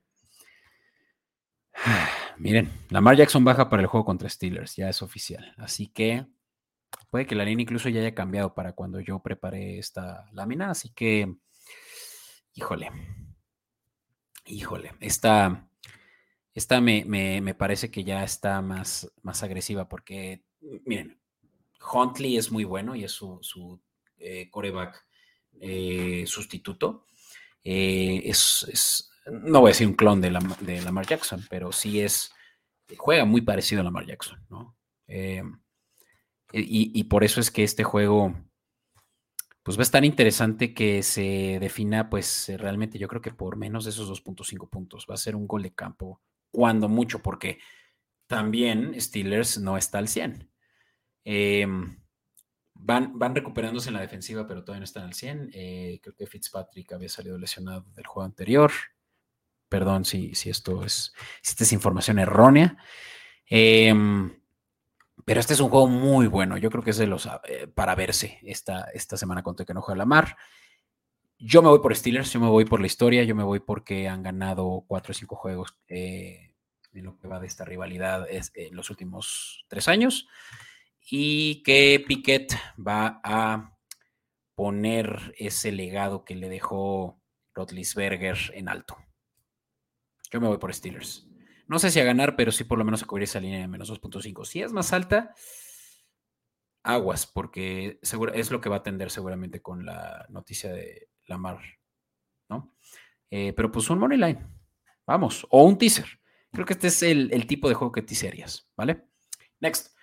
[2.38, 5.54] Miren, Lamar Jackson baja para el juego contra Steelers, ya es oficial.
[5.58, 6.26] Así que
[7.14, 10.72] puede que la línea incluso ya haya cambiado para cuando yo preparé esta lámina.
[10.72, 11.36] Así que,
[12.56, 12.90] híjole,
[14.48, 15.70] híjole, esta
[16.56, 20.44] esta me, parece que ya está más, más agresiva porque,
[20.86, 21.22] miren,
[21.94, 23.80] Huntley es muy bueno y es su,
[24.18, 25.06] eh, coreback
[25.62, 27.06] eh, sustituto.
[27.64, 32.32] Eh, es, no voy a decir un clon de, de Lamar Jackson, pero sí es,
[32.98, 34.76] juega muy parecido a Lamar Jackson, ¿no?
[36.54, 38.36] Y, por eso es que este juego,
[39.64, 43.86] pues va a estar interesante que se defina, pues realmente yo creo que por menos
[43.86, 45.08] de esos 2.5 puntos.
[45.10, 47.58] Va a ser un gol de campo cuando mucho, porque
[48.28, 50.48] también Steelers no está al 100.
[51.26, 52.00] Em,
[52.76, 55.50] van, van recuperándose en la defensiva, pero todavía no están al 100.
[55.54, 58.72] Eh, creo que Fitzpatrick había salido lesionado del juego anterior.
[59.70, 62.78] Perdón si, si esto es, si esta es información errónea.
[63.48, 64.43] Em,
[65.26, 66.58] pero este es un juego muy bueno.
[66.58, 69.82] Yo creo que es de los eh, para verse esta, esta semana contra que no
[69.82, 70.38] juega la mar.
[71.38, 74.08] Yo me voy por Steelers, yo me voy por la historia, yo me voy porque
[74.08, 76.56] han ganado cuatro o cinco juegos eh,
[76.94, 80.28] en lo que va de esta rivalidad en los últimos tres años
[81.10, 83.78] y que Piquet va a
[84.56, 87.22] poner ese legado que le dejó
[87.54, 88.98] Rotlisberger en alto.
[90.32, 91.28] Yo me voy por Steelers.
[91.74, 93.68] No sé si a ganar, pero sí por lo menos a cubrir esa línea de
[93.68, 94.46] menos 2.5.
[94.46, 95.34] Si es más alta,
[96.84, 101.58] aguas, porque es lo que va a atender seguramente con la noticia de Lamar,
[102.48, 102.76] ¿no?
[103.32, 104.46] Eh, pero pues un money line,
[105.08, 106.06] vamos, o un teaser.
[106.52, 109.08] Creo que este es el, tipo de juego que teaserías, ¿vale?
[109.60, 109.98] Next.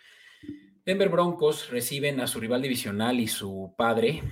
[0.85, 4.25] Denver Broncos reciben a su rival divisional y su padre,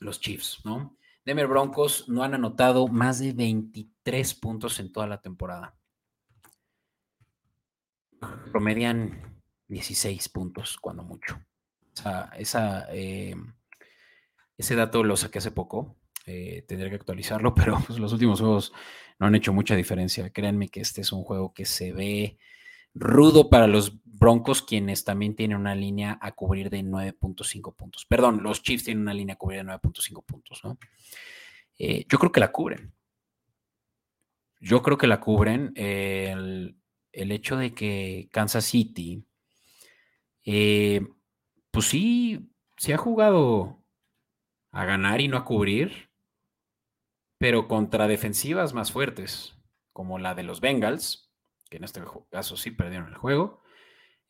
[0.00, 0.98] los Chiefs, ¿no?
[1.24, 5.78] Denver Broncos no han anotado más de 23 puntos en toda la temporada.
[8.50, 11.40] Promedian 16 puntos, cuando mucho.
[11.94, 13.34] O sea, esa, eh,
[14.56, 15.96] ese dato lo saqué hace poco.
[16.26, 18.72] Eh, tendría que actualizarlo, pero pues, los últimos juegos
[19.18, 20.30] no han hecho mucha diferencia.
[20.30, 22.38] Créanme que este es un juego que se ve
[22.94, 28.06] rudo para los Broncos, quienes también tienen una línea a cubrir de 9.5 puntos.
[28.06, 30.78] Perdón, los Chiefs tienen una línea a cubrir de 9.5 puntos, ¿no?
[31.78, 32.92] Eh, yo creo que la cubren.
[34.60, 35.72] Yo creo que la cubren.
[35.74, 36.76] el,
[37.12, 39.24] hecho de que Kansas City,
[40.44, 41.06] eh,
[41.70, 43.82] pues sí, se ha jugado
[44.72, 46.10] a ganar y no a cubrir,
[47.38, 49.54] pero contra defensivas más fuertes,
[49.92, 51.30] como la de los Bengals,
[51.68, 53.62] que en este caso sí perdieron el juego.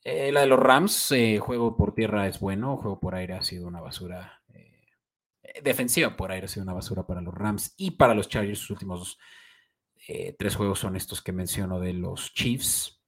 [0.03, 3.41] Eh, la de los Rams, eh, juego por tierra es bueno, juego por aire ha
[3.41, 4.41] sido una basura.
[5.61, 8.59] Defensiva por aire ha sido una basura para los Rams y para los Chargers.
[8.59, 9.19] Sus últimos
[10.37, 13.01] tres juegos son estos que menciono de los Chiefs,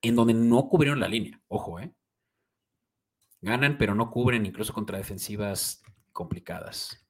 [0.00, 1.40] en donde no cubrieron la línea.
[1.48, 1.94] Ojo, ¿eh?
[3.40, 5.82] Ganan, pero no cubren incluso contra defensivas
[6.12, 7.02] complicadas.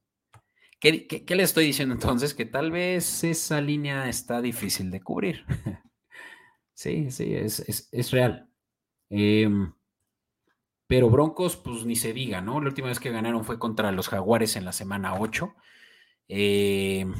[0.82, 2.34] ¿Qué, le estoy diciendo entonces?
[2.34, 5.44] Que tal vez esa línea está difícil de cubrir.
[6.74, 8.48] sí, sí, es, real.
[9.08, 9.72] Em,
[10.88, 12.60] pero Broncos, pues ni se diga, ¿no?
[12.60, 15.54] La última vez que ganaron fue contra los Jaguares en la semana 8.
[16.26, 17.14] Em,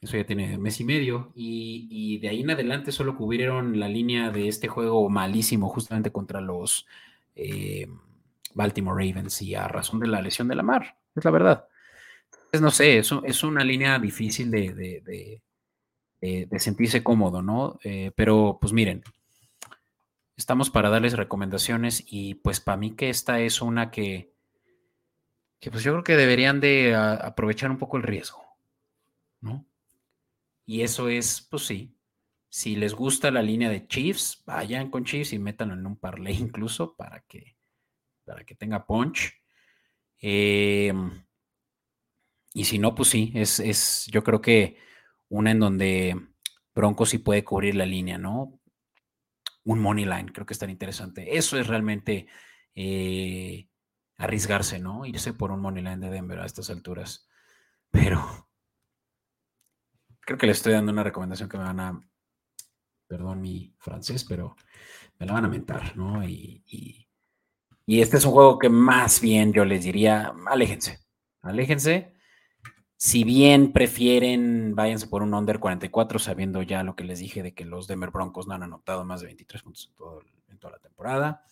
[0.00, 1.32] eso ya tiene mes y medio.
[1.34, 6.40] Y, de ahí en adelante solo cubrieron la línea de este juego malísimo, justamente contra
[6.40, 6.86] los
[7.34, 7.98] em,
[8.54, 11.68] Baltimore Ravens y a razón de la lesión de la mar, es la verdad.
[12.32, 15.40] Entonces, no sé, eso es una línea difícil de,
[16.58, 17.78] sentirse cómodo, ¿no?
[17.84, 19.02] Eh, pero pues miren,
[20.36, 24.32] estamos para darles recomendaciones y pues para mí que esta es una que,
[25.60, 28.42] que pues yo creo que deberían de aprovechar un poco el riesgo,
[29.40, 29.66] ¿no?
[30.68, 31.96] Y eso es, pues sí,
[32.50, 36.34] si les gusta la línea de Chiefs, vayan con Chiefs y métanlo en un parlay
[36.38, 37.56] incluso para que
[38.24, 39.32] para que tenga punch.
[40.20, 40.92] Eh,
[42.54, 44.76] Y si no, pues sí, es, es yo creo que
[45.28, 46.16] una en donde
[46.74, 48.60] Broncos sí puede cubrir la línea, ¿no?
[49.64, 51.36] Un money line, creo que es tan interesante.
[51.36, 52.26] Eso es realmente
[52.74, 53.68] eh,
[54.16, 55.04] arriesgarse, ¿no?
[55.04, 57.28] Irse por un money line de Denver a estas alturas.
[57.90, 58.47] Pero
[60.28, 62.02] creo que le estoy dando una recomendación que me van a,
[63.06, 64.56] perdón mi francés, pero
[65.18, 66.22] me la van a mentar, ¿no?
[66.22, 66.62] Y,
[67.86, 70.98] y este es un juego que más bien yo les diría, aléjense,
[71.40, 72.12] aléjense
[72.98, 77.54] si bien prefieren, váyanse por un under 44, sabiendo ya lo que les dije de
[77.54, 79.94] que los Denver Broncos no han anotado más de 23 puntos
[80.48, 81.44] en, toda la temporada.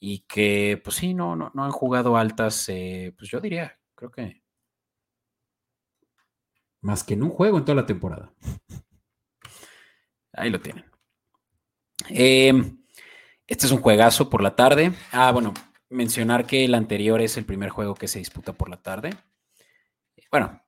[0.00, 4.39] Y que, pues sí, no, no, han jugado altas, eh, pues yo diría, creo que
[6.80, 8.32] más que en un juego en toda la temporada.
[10.32, 10.84] Ahí lo tienen.
[12.08, 12.78] Em,
[13.46, 14.92] este es un juegazo por la tarde.
[15.12, 15.52] Ah, bueno,
[15.88, 19.10] mencionar que el anterior es el primer juego que se disputa por la tarde.
[20.30, 20.62] Bueno,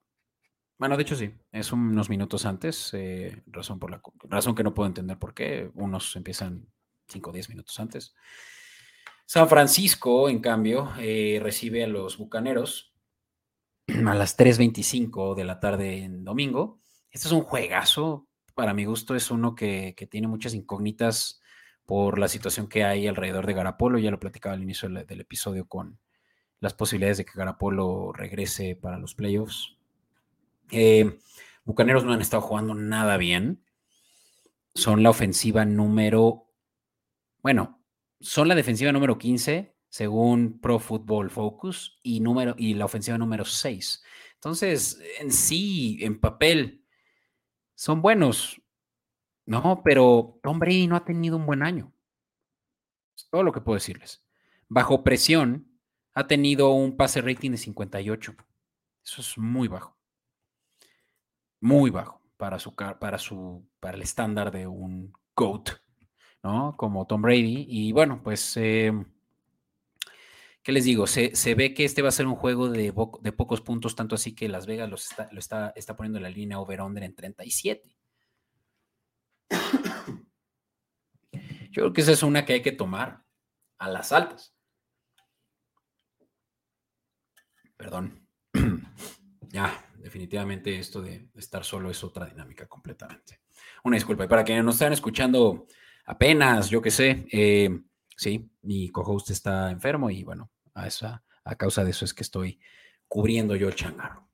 [0.78, 4.74] bueno, de hecho sí, es unos minutos antes, eh, razón, por la, razón que no
[4.74, 6.66] puedo entender por qué, unos empiezan
[7.06, 8.14] 5 o 10 minutos antes.
[9.24, 12.91] San Francisco, en cambio, eh, recibe a los Bucaneros
[14.06, 16.80] a las 3.25 de la tarde en domingo.
[17.10, 21.40] Este es un juegazo, para mi gusto es uno que, tiene muchas incógnitas
[21.86, 25.20] por la situación que hay alrededor de Garapolo, ya lo platicaba al inicio del, del
[25.20, 25.98] episodio con
[26.60, 29.76] las posibilidades de que Garapolo regrese para los playoffs
[30.72, 31.18] eh,
[31.64, 33.62] Bucaneros no han estado jugando nada bien.
[34.74, 36.50] Son la ofensiva número,
[37.42, 37.84] bueno,
[38.20, 43.44] son la defensiva número 15 según Pro Football Focus y, número, y la ofensiva número
[43.44, 44.02] 6.
[44.34, 46.84] Entonces, en sí, en papel,
[47.74, 48.60] son buenos,
[49.44, 49.82] ¿no?
[49.84, 51.92] Pero Tom Brady no ha tenido un buen año.
[53.14, 54.24] Es todo lo que puedo decirles.
[54.68, 55.68] Bajo presión,
[56.14, 58.34] ha tenido un pase rating de 58.
[59.04, 60.02] Eso es muy bajo
[61.62, 65.70] muy bajo para su, para su, para el estándar de un GOAT,
[66.42, 66.76] ¿no?
[66.76, 67.66] Como Tom Brady.
[67.68, 69.04] Y bueno, pues, em,
[70.62, 71.06] ¿qué les digo?
[71.06, 74.34] Se, ve que este va a ser un juego de, de pocos puntos, tanto así
[74.34, 74.96] que Las Vegas lo
[75.38, 77.96] está, está poniendo la línea over-under en 37.
[81.72, 83.24] Yo creo que esa es una que hay que tomar
[83.78, 84.54] a las altas.
[87.76, 88.28] Perdón.
[89.48, 93.40] ya, definitivamente esto de estar solo es otra dinámica completamente.
[93.82, 94.24] Una disculpa.
[94.24, 95.66] Y para quienes nos están escuchando
[96.04, 97.70] apenas, yo qué sé, eh,
[98.16, 102.22] sí, mi co-host está enfermo y bueno, a, esa, a causa de eso es que
[102.22, 102.60] estoy
[103.08, 104.28] cubriendo yo changarro.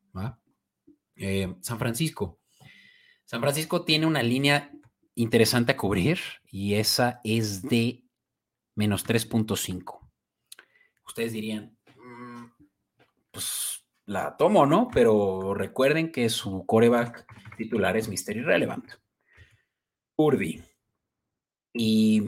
[1.16, 2.38] Eh, San Francisco.
[3.24, 4.70] San Francisco tiene una línea
[5.16, 6.20] interesante a cubrir
[6.50, 8.04] y esa es de
[8.76, 9.98] menos 3.5.
[11.04, 12.44] Ustedes dirían, mm,
[13.32, 14.88] pues la tomo, ¿no?
[14.92, 17.26] Pero recuerden que su coreback
[17.56, 18.92] titular es Mister Irrelevant.
[20.16, 20.62] Urdi.
[21.74, 22.22] Y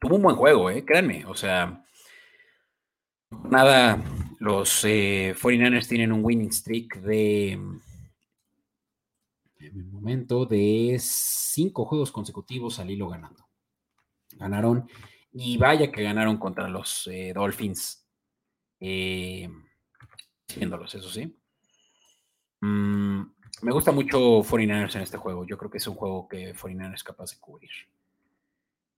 [0.00, 0.84] tuvo un buen juego, ¿eh?
[0.84, 1.24] Créanme.
[1.26, 1.84] O sea,
[3.50, 4.02] nada,
[4.38, 7.52] los 49ers eh, tienen un winning streak de.
[9.58, 13.46] En el momento de cinco juegos consecutivos al hilo ganando.
[14.36, 14.88] Ganaron,
[15.32, 18.06] y vaya que ganaron contra los eh, Dolphins.
[18.80, 19.48] Eh,
[20.48, 21.36] eso sí.
[22.60, 23.20] Mm,
[23.62, 25.44] me gusta mucho 49ers en este juego.
[25.44, 27.70] Yo creo que es un juego que 49ers es capaz de cubrir.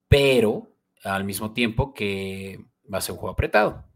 [0.08, 0.68] Pero
[1.04, 3.91] al mismo tiempo que va a ser un juego apretado.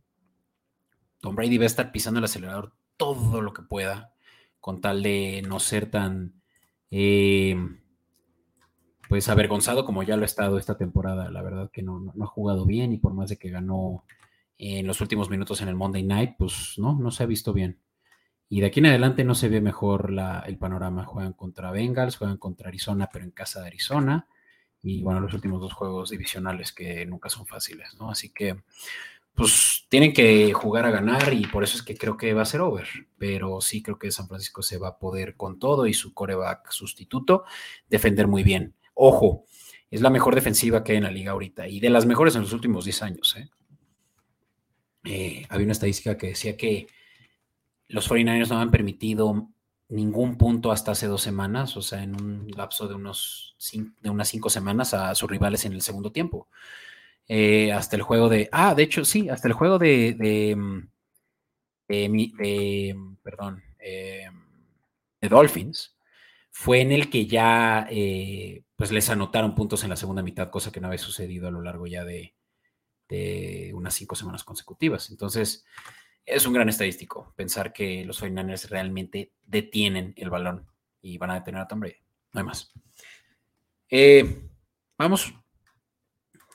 [1.27, 4.13] Tom Brady va a estar pisando el acelerador todo lo que pueda
[4.61, 6.41] con tal de no ser tan
[6.93, 7.57] eh,
[9.09, 11.29] pues avergonzado como ya lo ha estado esta temporada.
[11.33, 14.05] La verdad que no, no ha jugado bien y por más de que ganó
[14.57, 17.81] en los últimos minutos en el Monday Night, pues no, no se ha visto bien.
[18.49, 20.15] Y de aquí en adelante no se ve mejor
[20.47, 21.07] el panorama.
[21.07, 24.29] Juegan contra Bengals, juegan contra Arizona, pero en casa de Arizona.
[24.81, 28.11] Y bueno, los últimos dos juegos divisionales que nunca son fáciles, ¿no?
[28.11, 28.63] Así que,
[29.37, 32.47] pues tienen que jugar a ganar y por eso es que creo que va a
[32.47, 32.89] ser over.
[33.19, 36.71] Pero sí creo que San Francisco se va a poder con todo y su coreback
[36.71, 37.45] sustituto
[37.89, 38.75] defender muy bien.
[38.95, 39.45] Ojo,
[39.91, 42.43] es la mejor defensiva que hay en la liga ahorita y de las mejores en
[42.43, 43.51] los últimos 10 años, ¿eh?
[45.05, 46.89] Eh, había una estadística que decía que
[47.89, 49.51] los 49ers no han permitido
[49.89, 53.57] ningún punto hasta hace dos semanas, o sea, en un lapso de, unos
[54.01, 56.49] de unas cinco semanas a sus rivales en el segundo tiempo.
[57.29, 60.57] Eh, hasta el juego de, ah, de hecho, sí, hasta el juego de, de,
[61.89, 64.29] de, perdón, eh,
[65.21, 65.97] de Dolphins,
[66.51, 67.89] fue en el que ya,
[68.77, 71.61] pues les anotaron puntos en la segunda mitad, cosa que no había sucedido a lo
[71.61, 72.35] largo ya de,
[73.09, 75.11] de unas cinco semanas consecutivas.
[75.11, 75.65] Entonces,
[76.25, 80.67] es un gran estadístico pensar que los 49ers realmente detienen el balón
[81.01, 81.97] y van a detener a Tom Brady.
[82.33, 82.73] No hay más.
[83.89, 84.43] Eh,
[84.99, 85.33] vamos,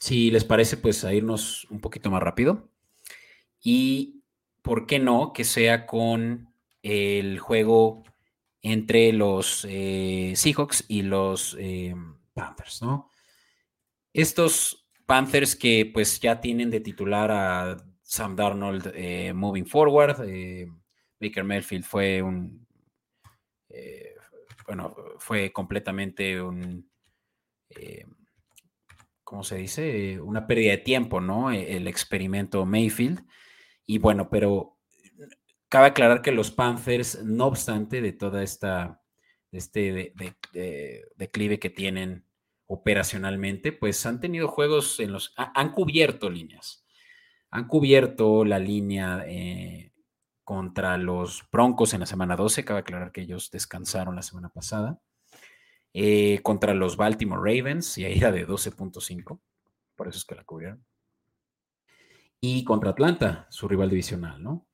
[0.02, 2.72] si les parece, pues a irnos un poquito más rápido.
[3.62, 4.24] Y,
[4.64, 5.32] ¿por qué no?
[5.32, 8.04] Que sea con el juego
[8.64, 11.94] entre los eh, Seahawks y los eh,
[12.34, 13.12] Panthers, ¿no?
[14.12, 20.18] Estos Panthers que pues ya tienen de titular a Sam Darnold eh, moving forward.
[21.20, 22.66] Baker Mayfield fue un,
[24.66, 26.90] bueno, fue completamente un,
[29.32, 30.20] ¿cómo se dice?
[30.20, 31.52] Una pérdida de tiempo, ¿no?
[31.52, 33.26] E, el experimento Mayfield.
[33.86, 34.78] Y bueno, pero
[35.70, 39.02] cabe aclarar que los Panthers, no obstante de toda esta,
[39.52, 40.14] este
[41.16, 42.26] declive que tienen
[42.68, 46.82] operacionalmente, pues han tenido juegos en los, han cubierto líneas
[47.52, 49.94] han cubierto la línea eh,
[50.44, 52.66] contra los Broncos en la semana 12.
[52.66, 55.02] Cabe aclarar que ellos descansaron la semana pasada.
[55.94, 59.40] Eh, contra los Baltimore Ravens, y ahí era de 12.5.
[59.96, 60.86] Por eso es que la cubrieron.
[62.40, 64.66] Y contra Atlanta, su rival divisional, ¿no?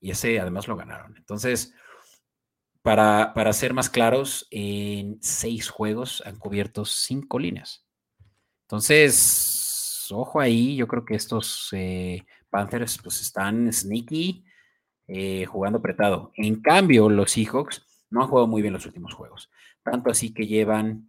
[0.00, 1.16] Y ese además lo ganaron.
[1.16, 1.72] Entonces,
[2.82, 7.86] para, para ser más claros, en seis juegos han cubierto cinco líneas.
[8.62, 14.44] Entonces, ojo ahí, yo creo que estos eh, Panthers pues están sneaky,
[15.08, 16.32] eh, jugando apretado.
[16.34, 19.50] En cambio, los Seahawks no han jugado muy bien los últimos juegos.
[19.90, 21.06] Tanto así que llevan,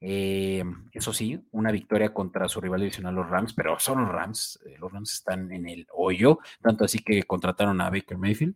[0.00, 4.58] eh, eso sí, una victoria contra su rival divisional, los Rams, pero son los Rams.
[4.78, 6.38] los Rams están en el hoyo.
[6.60, 8.54] Tanto así que contrataron a Baker Mayfield.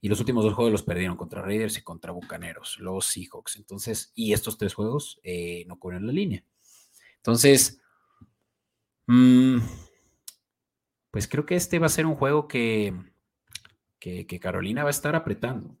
[0.00, 3.56] Y los últimos dos juegos los perdieron contra Raiders y contra Bucaneros, los Seahawks.
[3.56, 5.20] Entonces, y estos tres juegos
[5.66, 6.44] no cubren la línea.
[7.16, 7.80] Entonces,
[9.08, 9.60] Mm,
[11.10, 12.94] pues creo que este va a ser un juego que,
[13.98, 15.76] que, Carolina va a estar apretando.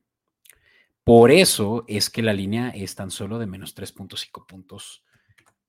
[1.08, 5.06] Por eso es que la línea es tan solo de menos 3.5 puntos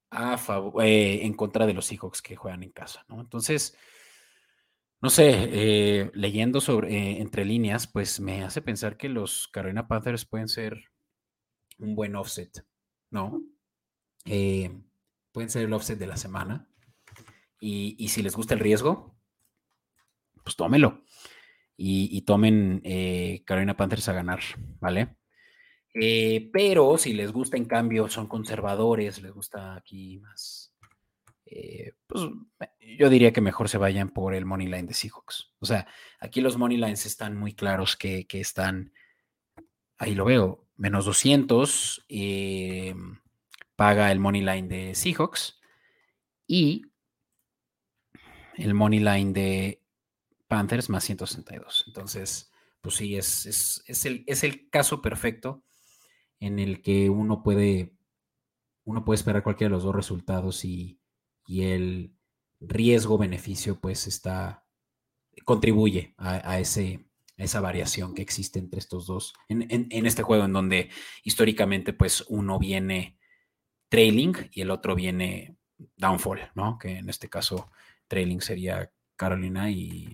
[0.10, 3.22] a favor, eh, en contra de los Seahawks que juegan en casa, ¿no?
[3.22, 3.74] Entonces,
[5.00, 9.88] no sé, eh, leyendo sobre eh, entre líneas, pues me hace pensar que los Carolina
[9.88, 10.78] Panthers pueden ser
[11.78, 12.66] un buen offset,
[13.10, 13.42] ¿no?
[14.26, 16.68] pueden ser el offset de la semana.
[17.62, 19.16] Y, si les gusta el riesgo,
[20.44, 21.06] pues tómelo.
[21.78, 22.84] Y, tomen
[23.46, 24.42] Carolina Panthers a ganar,
[24.82, 25.16] ¿vale?
[25.94, 30.74] Eh, pero si les gusta, en cambio, son conservadores, les gusta aquí más.
[31.46, 32.24] Eh, pues
[32.98, 35.54] yo diría que mejor se vayan por el money line de Seahawks.
[35.60, 35.88] O sea,
[36.20, 38.94] aquí los money lines están muy claros que, que están,
[39.98, 42.06] ahí lo veo, menos 200,
[43.76, 45.60] paga el money line de Seahawks
[46.46, 46.84] y
[48.56, 49.82] el money line de
[50.48, 51.86] Panthers más 162.
[51.88, 53.46] Entonces, pues sí, es,
[53.88, 55.64] es, el, es el caso perfecto
[56.40, 57.96] en el que uno puede,
[58.86, 60.96] uno puede esperar cualquiera de los dos resultados y,
[61.48, 62.14] el
[62.60, 64.68] riesgo-beneficio pues está,
[65.46, 70.54] contribuye a, ese, esa variación que existe entre estos dos, en, en, este juego en
[70.54, 70.92] donde
[71.24, 73.18] históricamente pues uno viene
[73.90, 75.58] trailing y el otro viene
[75.98, 76.78] downfall, ¿no?
[76.78, 77.72] Que en este caso
[78.08, 80.08] trailing sería Carolina y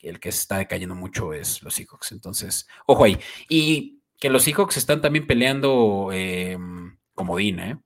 [0.00, 2.12] el, que está decayendo mucho es los Seahawks.
[2.12, 3.18] Entonces, ojo ahí.
[3.50, 6.58] Y que los Seahawks están también peleando eh,
[7.14, 7.78] comodín, ¿eh?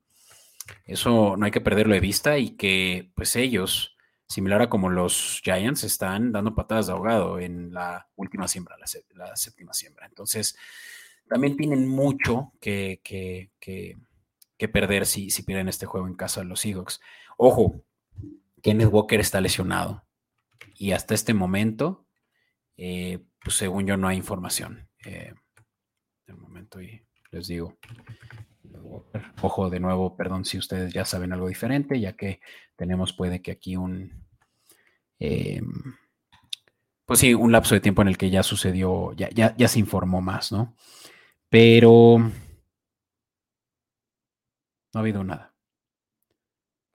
[0.84, 5.40] Eso no hay que perderlo de vista y que pues ellos, similar a como los
[5.42, 8.76] Giants, están dando patadas de ahogado en la última siembra,
[9.14, 10.06] la, séptima siembra.
[10.06, 10.56] Entonces,
[11.28, 16.60] también tienen mucho que, que, perder si, si pierden este juego en casa de los
[16.60, 17.00] Seahawks.
[17.36, 17.82] Ojo,
[18.62, 20.04] Kenneth Walker está lesionado.
[20.74, 22.06] Y hasta este momento,
[22.76, 24.88] eh, pues según yo, no hay información.
[25.04, 25.34] Eh,
[26.30, 27.76] de momento, y les digo.
[29.42, 32.40] Ojo, de nuevo, perdón si ustedes ya saben algo diferente, ya que
[32.76, 34.24] tenemos, puede que aquí un.
[35.18, 35.60] Eh,
[37.04, 39.80] pues sí, un lapso de tiempo en el que ya sucedió, ya, ya, ya se
[39.80, 40.76] informó más, ¿no?
[41.48, 42.32] Pero no
[44.94, 45.54] ha habido nada.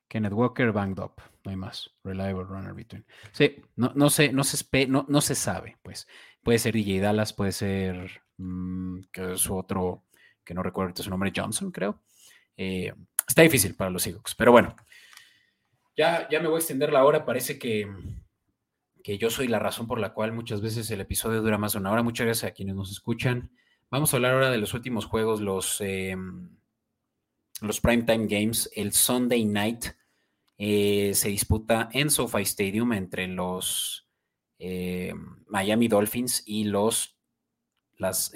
[0.07, 1.91] Kenneth Walker banged up no hay más.
[2.03, 3.05] Reliable runner between.
[3.31, 6.07] Sí, no, no, se, no, se, no, no se sabe, pues.
[6.43, 10.03] Puede ser DJ Dallas, puede ser mm, que es otro,
[10.43, 12.01] que no recuerdo su nombre, Johnson, creo.
[12.57, 12.93] Eh,
[13.27, 14.75] está difícil para los Seahawks, pero bueno.
[15.97, 17.25] Ya, ya me voy a extender la hora.
[17.25, 17.87] Parece que,
[19.03, 21.79] que yo soy la razón por la cual muchas veces el episodio dura más de
[21.79, 22.03] una hora.
[22.03, 23.51] Muchas gracias a quienes nos escuchan.
[23.89, 26.17] Vamos a hablar ahora de los últimos juegos, los, eh,
[27.61, 29.85] los Primetime Games, el Sunday Night
[30.57, 34.07] eh, se disputa en SoFi Stadium entre los
[34.57, 35.13] eh,
[35.47, 37.14] Miami Dolphins y los
[37.97, 38.31] las,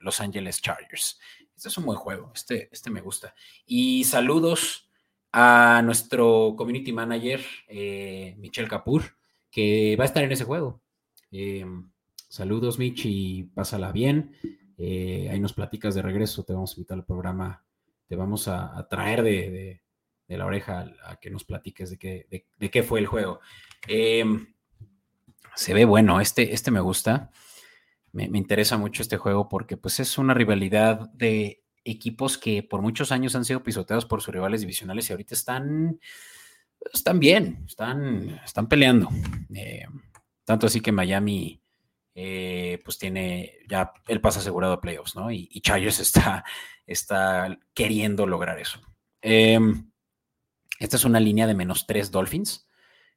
[0.00, 1.18] Los Angeles Chargers.
[1.56, 3.34] Este es un buen juego, este, este me gusta.
[3.66, 4.88] Y saludos
[5.32, 7.44] a nuestro community manager,
[8.36, 9.02] Michelle Capur,
[9.50, 10.80] que va a estar en ese juego.
[12.28, 14.36] saludos, Mitch, y pásala bien.
[14.78, 17.64] ahí nos platicas de regreso, te vamos a invitar al programa,
[18.06, 19.82] te vamos a, traer de
[20.28, 23.40] de la oreja a, que nos platiques de qué, de, qué fue el juego.
[25.54, 27.30] Se ve bueno, este, este me gusta.
[28.26, 33.12] Me, interesa mucho este juego porque pues es una rivalidad de equipos que por muchos
[33.12, 36.00] años han sido pisoteados por sus rivales divisionales y ahorita están,
[36.92, 39.08] están bien, están, están peleando.
[39.54, 40.02] Em,
[40.44, 41.62] tanto así que Miami
[42.14, 45.30] eh, pues tiene ya el paso asegurado a playoffs, ¿no?
[45.30, 46.44] Y, y está,
[46.86, 48.80] está queriendo lograr eso.
[49.22, 49.90] Em,
[50.80, 52.68] esta es una línea de menos tres Dolphins,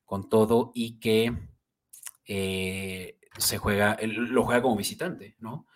[0.05, 1.33] con todo y que
[2.25, 5.67] eh, se juega, lo juega como visitante, ¿no?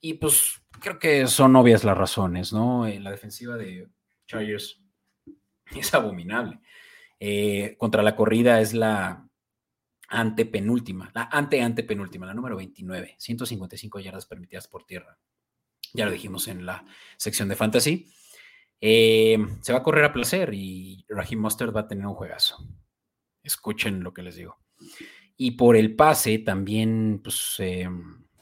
[0.00, 2.86] Y pues creo que son obvias las razones, ¿no?
[2.86, 3.88] Eh, la defensiva de
[4.26, 4.80] Chargers
[5.76, 6.60] es abominable.
[7.20, 9.28] Eh, contra la corrida es la
[10.08, 15.18] antepenúltima, la ante-antepenúltima, la número 29, 155 yardas permitidas por tierra.
[15.92, 16.84] Ya lo dijimos en la
[17.16, 18.06] sección de fantasy.
[18.80, 22.56] Eh, se va a correr a placer y Raheem Mustard va a tener un juegazo.
[23.42, 24.58] Escuchen lo que les digo.
[25.38, 27.56] Y por el pase también pues,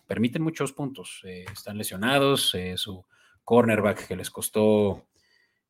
[0.06, 1.20] permiten muchos puntos.
[1.24, 2.54] Eh, están lesionados.
[2.54, 3.04] Eh, su
[3.44, 5.06] cornerback que les costó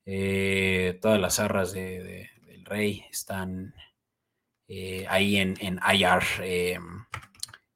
[0.05, 3.75] todas las arras del Rey están
[5.09, 6.23] ahí en, en IR.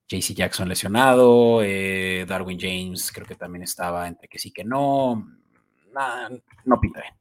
[0.08, 1.60] JC Jackson lesionado.
[1.60, 5.26] Darwin James creo que también estaba entre que sí que no
[6.64, 7.19] no pinta bien.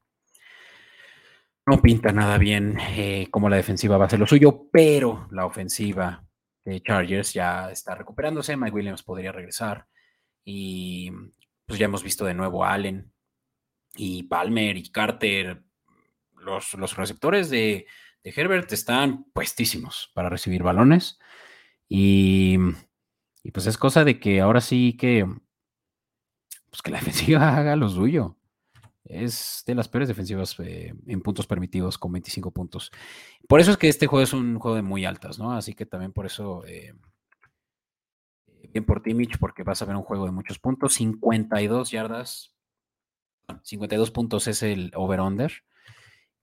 [1.70, 5.45] No pinta nada bien eh, como la defensiva va a ser lo suyo, pero la
[5.45, 6.26] ofensiva
[6.65, 8.57] de Chargers ya está recuperándose.
[8.57, 9.86] Mike Williams podría regresar.
[10.43, 11.11] Y
[11.67, 13.13] pues ya hemos visto de nuevo a Allen
[13.95, 15.61] y Palmer y Carter.
[16.38, 17.86] Los, los receptores de,
[18.24, 21.20] Herbert están puestísimos para recibir balones.
[21.88, 22.57] Y,
[23.43, 25.24] y, pues es cosa de que ahora sí que,
[26.72, 28.39] pues que la defensiva haga lo suyo.
[29.10, 32.91] Es de las peores defensivas eh, en puntos permitidos con 25 puntos.
[33.47, 35.51] Por eso es que este juego es un juego de muy altas, ¿no?
[35.51, 36.93] Así que también por eso, eh,
[38.72, 40.93] bien por ti, Mitch, porque vas a ver un juego de muchos puntos.
[40.93, 42.55] 52 yardas,
[43.64, 45.51] 52 puntos es el over-under.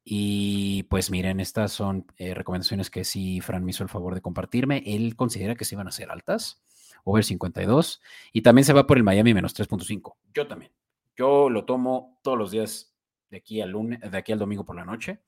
[0.09, 4.21] Y pues miren, estas son eh, recomendaciones que sí Fran me hizo el favor de
[4.21, 4.83] compartirme.
[4.87, 6.63] Él considera que se iban a ser altas,
[7.05, 8.01] over 52.
[8.33, 10.17] Y también se va por el Miami menos 3.5.
[10.35, 10.73] Yo también.
[11.17, 12.95] Yo lo tomo todos los días
[13.31, 15.23] de aquí al lunes, de aquí al domingo por la noche,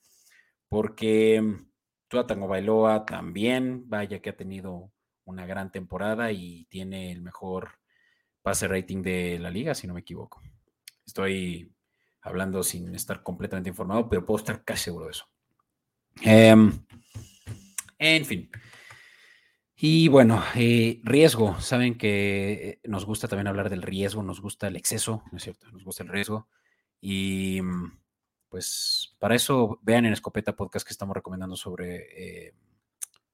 [0.68, 1.70] porque mm,
[2.08, 4.92] Tua Tango Bailoa también, vaya que ha tenido
[5.24, 7.70] una gran temporada y tiene el mejor
[8.42, 10.42] pase rating de la liga, si no me equivoco.
[11.06, 11.74] Estoy
[12.22, 15.26] hablando sin estar completamente informado, pero puedo estar casi seguro de eso.
[16.22, 16.72] Em,
[17.98, 18.50] en fin,
[19.80, 21.60] y bueno, eh, riesgo.
[21.60, 25.70] Saben que nos gusta también hablar del riesgo, nos gusta el exceso, ¿no es cierto?
[25.70, 26.48] Nos gusta el riesgo.
[27.00, 27.96] Y mm,
[28.48, 32.54] pues para eso vean en Escopeta Podcast que estamos recomendando sobre eh,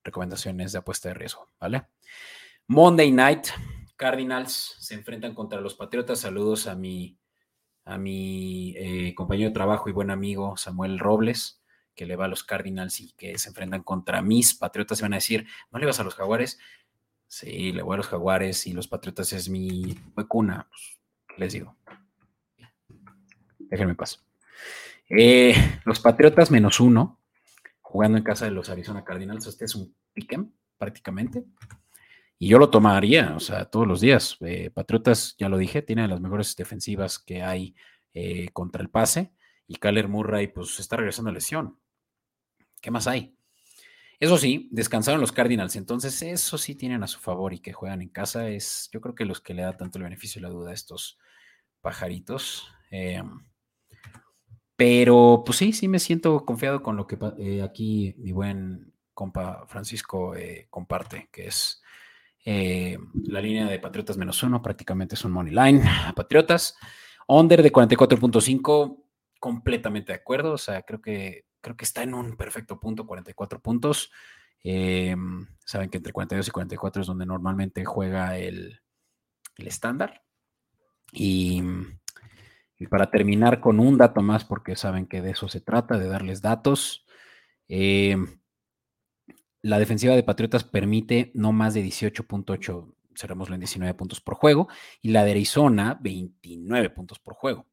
[0.03, 1.87] recomendaciones de apuesta de riesgo, ¿vale?
[2.67, 3.47] Monday Night,
[3.97, 6.21] Cardinals se enfrentan contra los Patriotas.
[6.21, 7.19] Saludos a mi,
[7.87, 11.64] a mi eh, compañero de trabajo y buen amigo Samuel Robles
[11.95, 15.15] que le va a los Cardinals y que se enfrentan contra mis Patriotas, y van
[15.15, 16.59] a decir, ¿no le vas a los Jaguares?
[17.27, 20.69] Sí, le voy a los Jaguares y los Patriotas es mi cuna.
[20.69, 21.01] Pues,
[21.39, 21.77] les digo?
[23.59, 24.21] Déjenme paso.
[25.09, 27.21] Eh, los Patriotas menos uno,
[27.81, 29.47] jugando en casa de los Arizona Cardinals.
[29.47, 31.45] Este es un piquen, prácticamente.
[32.39, 34.37] Y yo lo tomaría, o sea, todos los días.
[34.41, 37.75] Eh, Patriotas, ya lo dije, tiene las mejores defensivas que hay
[38.13, 39.33] eh, contra el pase.
[39.67, 41.79] Y Kyler Murray, pues, está regresando a lesión.
[42.85, 43.35] ¿Qué más hay?
[44.21, 48.03] Eso sí, descansaron los Cardinals, entonces eso sí tienen a su favor y que juegan
[48.03, 50.51] en casa es, yo creo que los que le da tanto el beneficio y la
[50.51, 51.19] duda a estos
[51.81, 52.69] pajaritos.
[52.91, 53.41] Em,
[54.77, 59.65] pero pues sí, sí me siento confiado con lo que eh, aquí mi buen compa
[59.67, 61.83] Francisco eh, comparte, que es
[62.45, 65.83] eh, la línea de Patriotas menos uno, prácticamente es un money line.
[66.15, 66.77] Patriotas,
[67.29, 69.03] under de 44.5,
[69.41, 73.61] completamente de acuerdo, o sea, creo que creo que está en un perfecto punto, 44
[73.61, 74.13] puntos.
[74.63, 78.81] Em, saben que entre 42 y 44 es donde normalmente juega el,
[79.57, 80.23] estándar.
[81.13, 81.63] Y,
[82.91, 86.43] para terminar con un dato más, porque saben que de eso se trata, de darles
[86.43, 87.07] datos.
[87.67, 88.27] Em,
[89.63, 94.69] la defensiva de Patriotas permite no más de 18.8, cerrémoslo en 19 puntos por juego,
[95.01, 97.67] y la de Arizona 29 puntos por juego.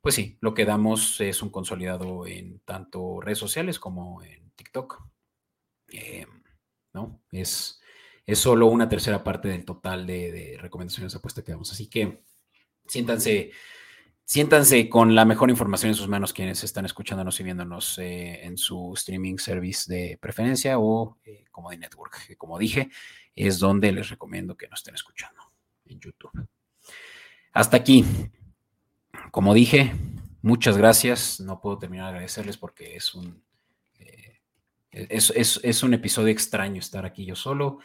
[0.02, 5.02] pues sí, lo que damos es un consolidado en tanto redes sociales como en TikTok.
[5.88, 6.42] Em,
[6.96, 7.22] ¿No?
[7.30, 7.80] Es,
[8.26, 11.70] es solo una tercera parte del total de, de recomendaciones de apuesta que damos.
[11.70, 12.22] Así que
[12.88, 13.52] siéntanse
[14.28, 18.58] Siéntanse con la mejor información en sus manos quienes están escuchándonos y viéndonos eh, en
[18.58, 22.90] su streaming service de preferencia o eh, como de network, que como dije,
[23.36, 25.40] es donde les recomiendo que nos estén escuchando
[25.84, 26.32] en YouTube.
[27.52, 28.04] Hasta aquí.
[29.30, 29.94] Como dije,
[30.42, 31.38] muchas gracias.
[31.38, 33.44] No puedo terminar de agradecerles porque es un,
[35.08, 37.78] es, un episodio extraño estar aquí yo solo.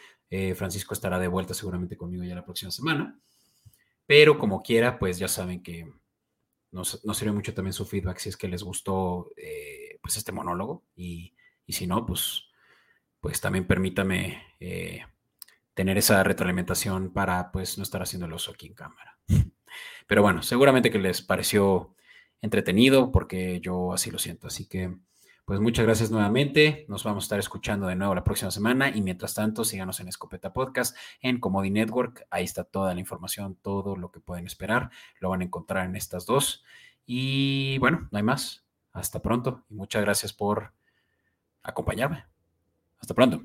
[0.55, 3.19] Francisco estará de vuelta seguramente conmigo ya la próxima semana.
[4.05, 5.87] Pero como quiera, pues ya saben que
[6.71, 10.83] nos, sirve mucho también su feedback si es que les gustó eh, pues este monólogo
[10.95, 11.33] y,
[11.67, 12.49] si no, pues,
[13.19, 15.05] pues también permítame eh,
[15.73, 19.17] tener esa retroalimentación para pues no estar haciendo el oso aquí en cámara.
[20.07, 21.95] Pero bueno, seguramente que les pareció
[22.41, 24.47] entretenido porque yo así lo siento.
[24.47, 24.97] Así que
[25.51, 26.85] pues muchas gracias nuevamente.
[26.87, 30.07] Nos vamos a estar escuchando de nuevo la próxima semana y mientras tanto síganos en
[30.07, 32.25] Escopeta Podcast, en Comodi Network.
[32.29, 34.91] Ahí está toda la información, todo lo que pueden esperar.
[35.19, 36.63] Lo van a encontrar en estas dos.
[37.05, 38.63] Y bueno, no hay más.
[38.93, 40.71] Hasta pronto y muchas gracias por
[41.63, 42.23] acompañarme.
[43.01, 43.43] Hasta pronto.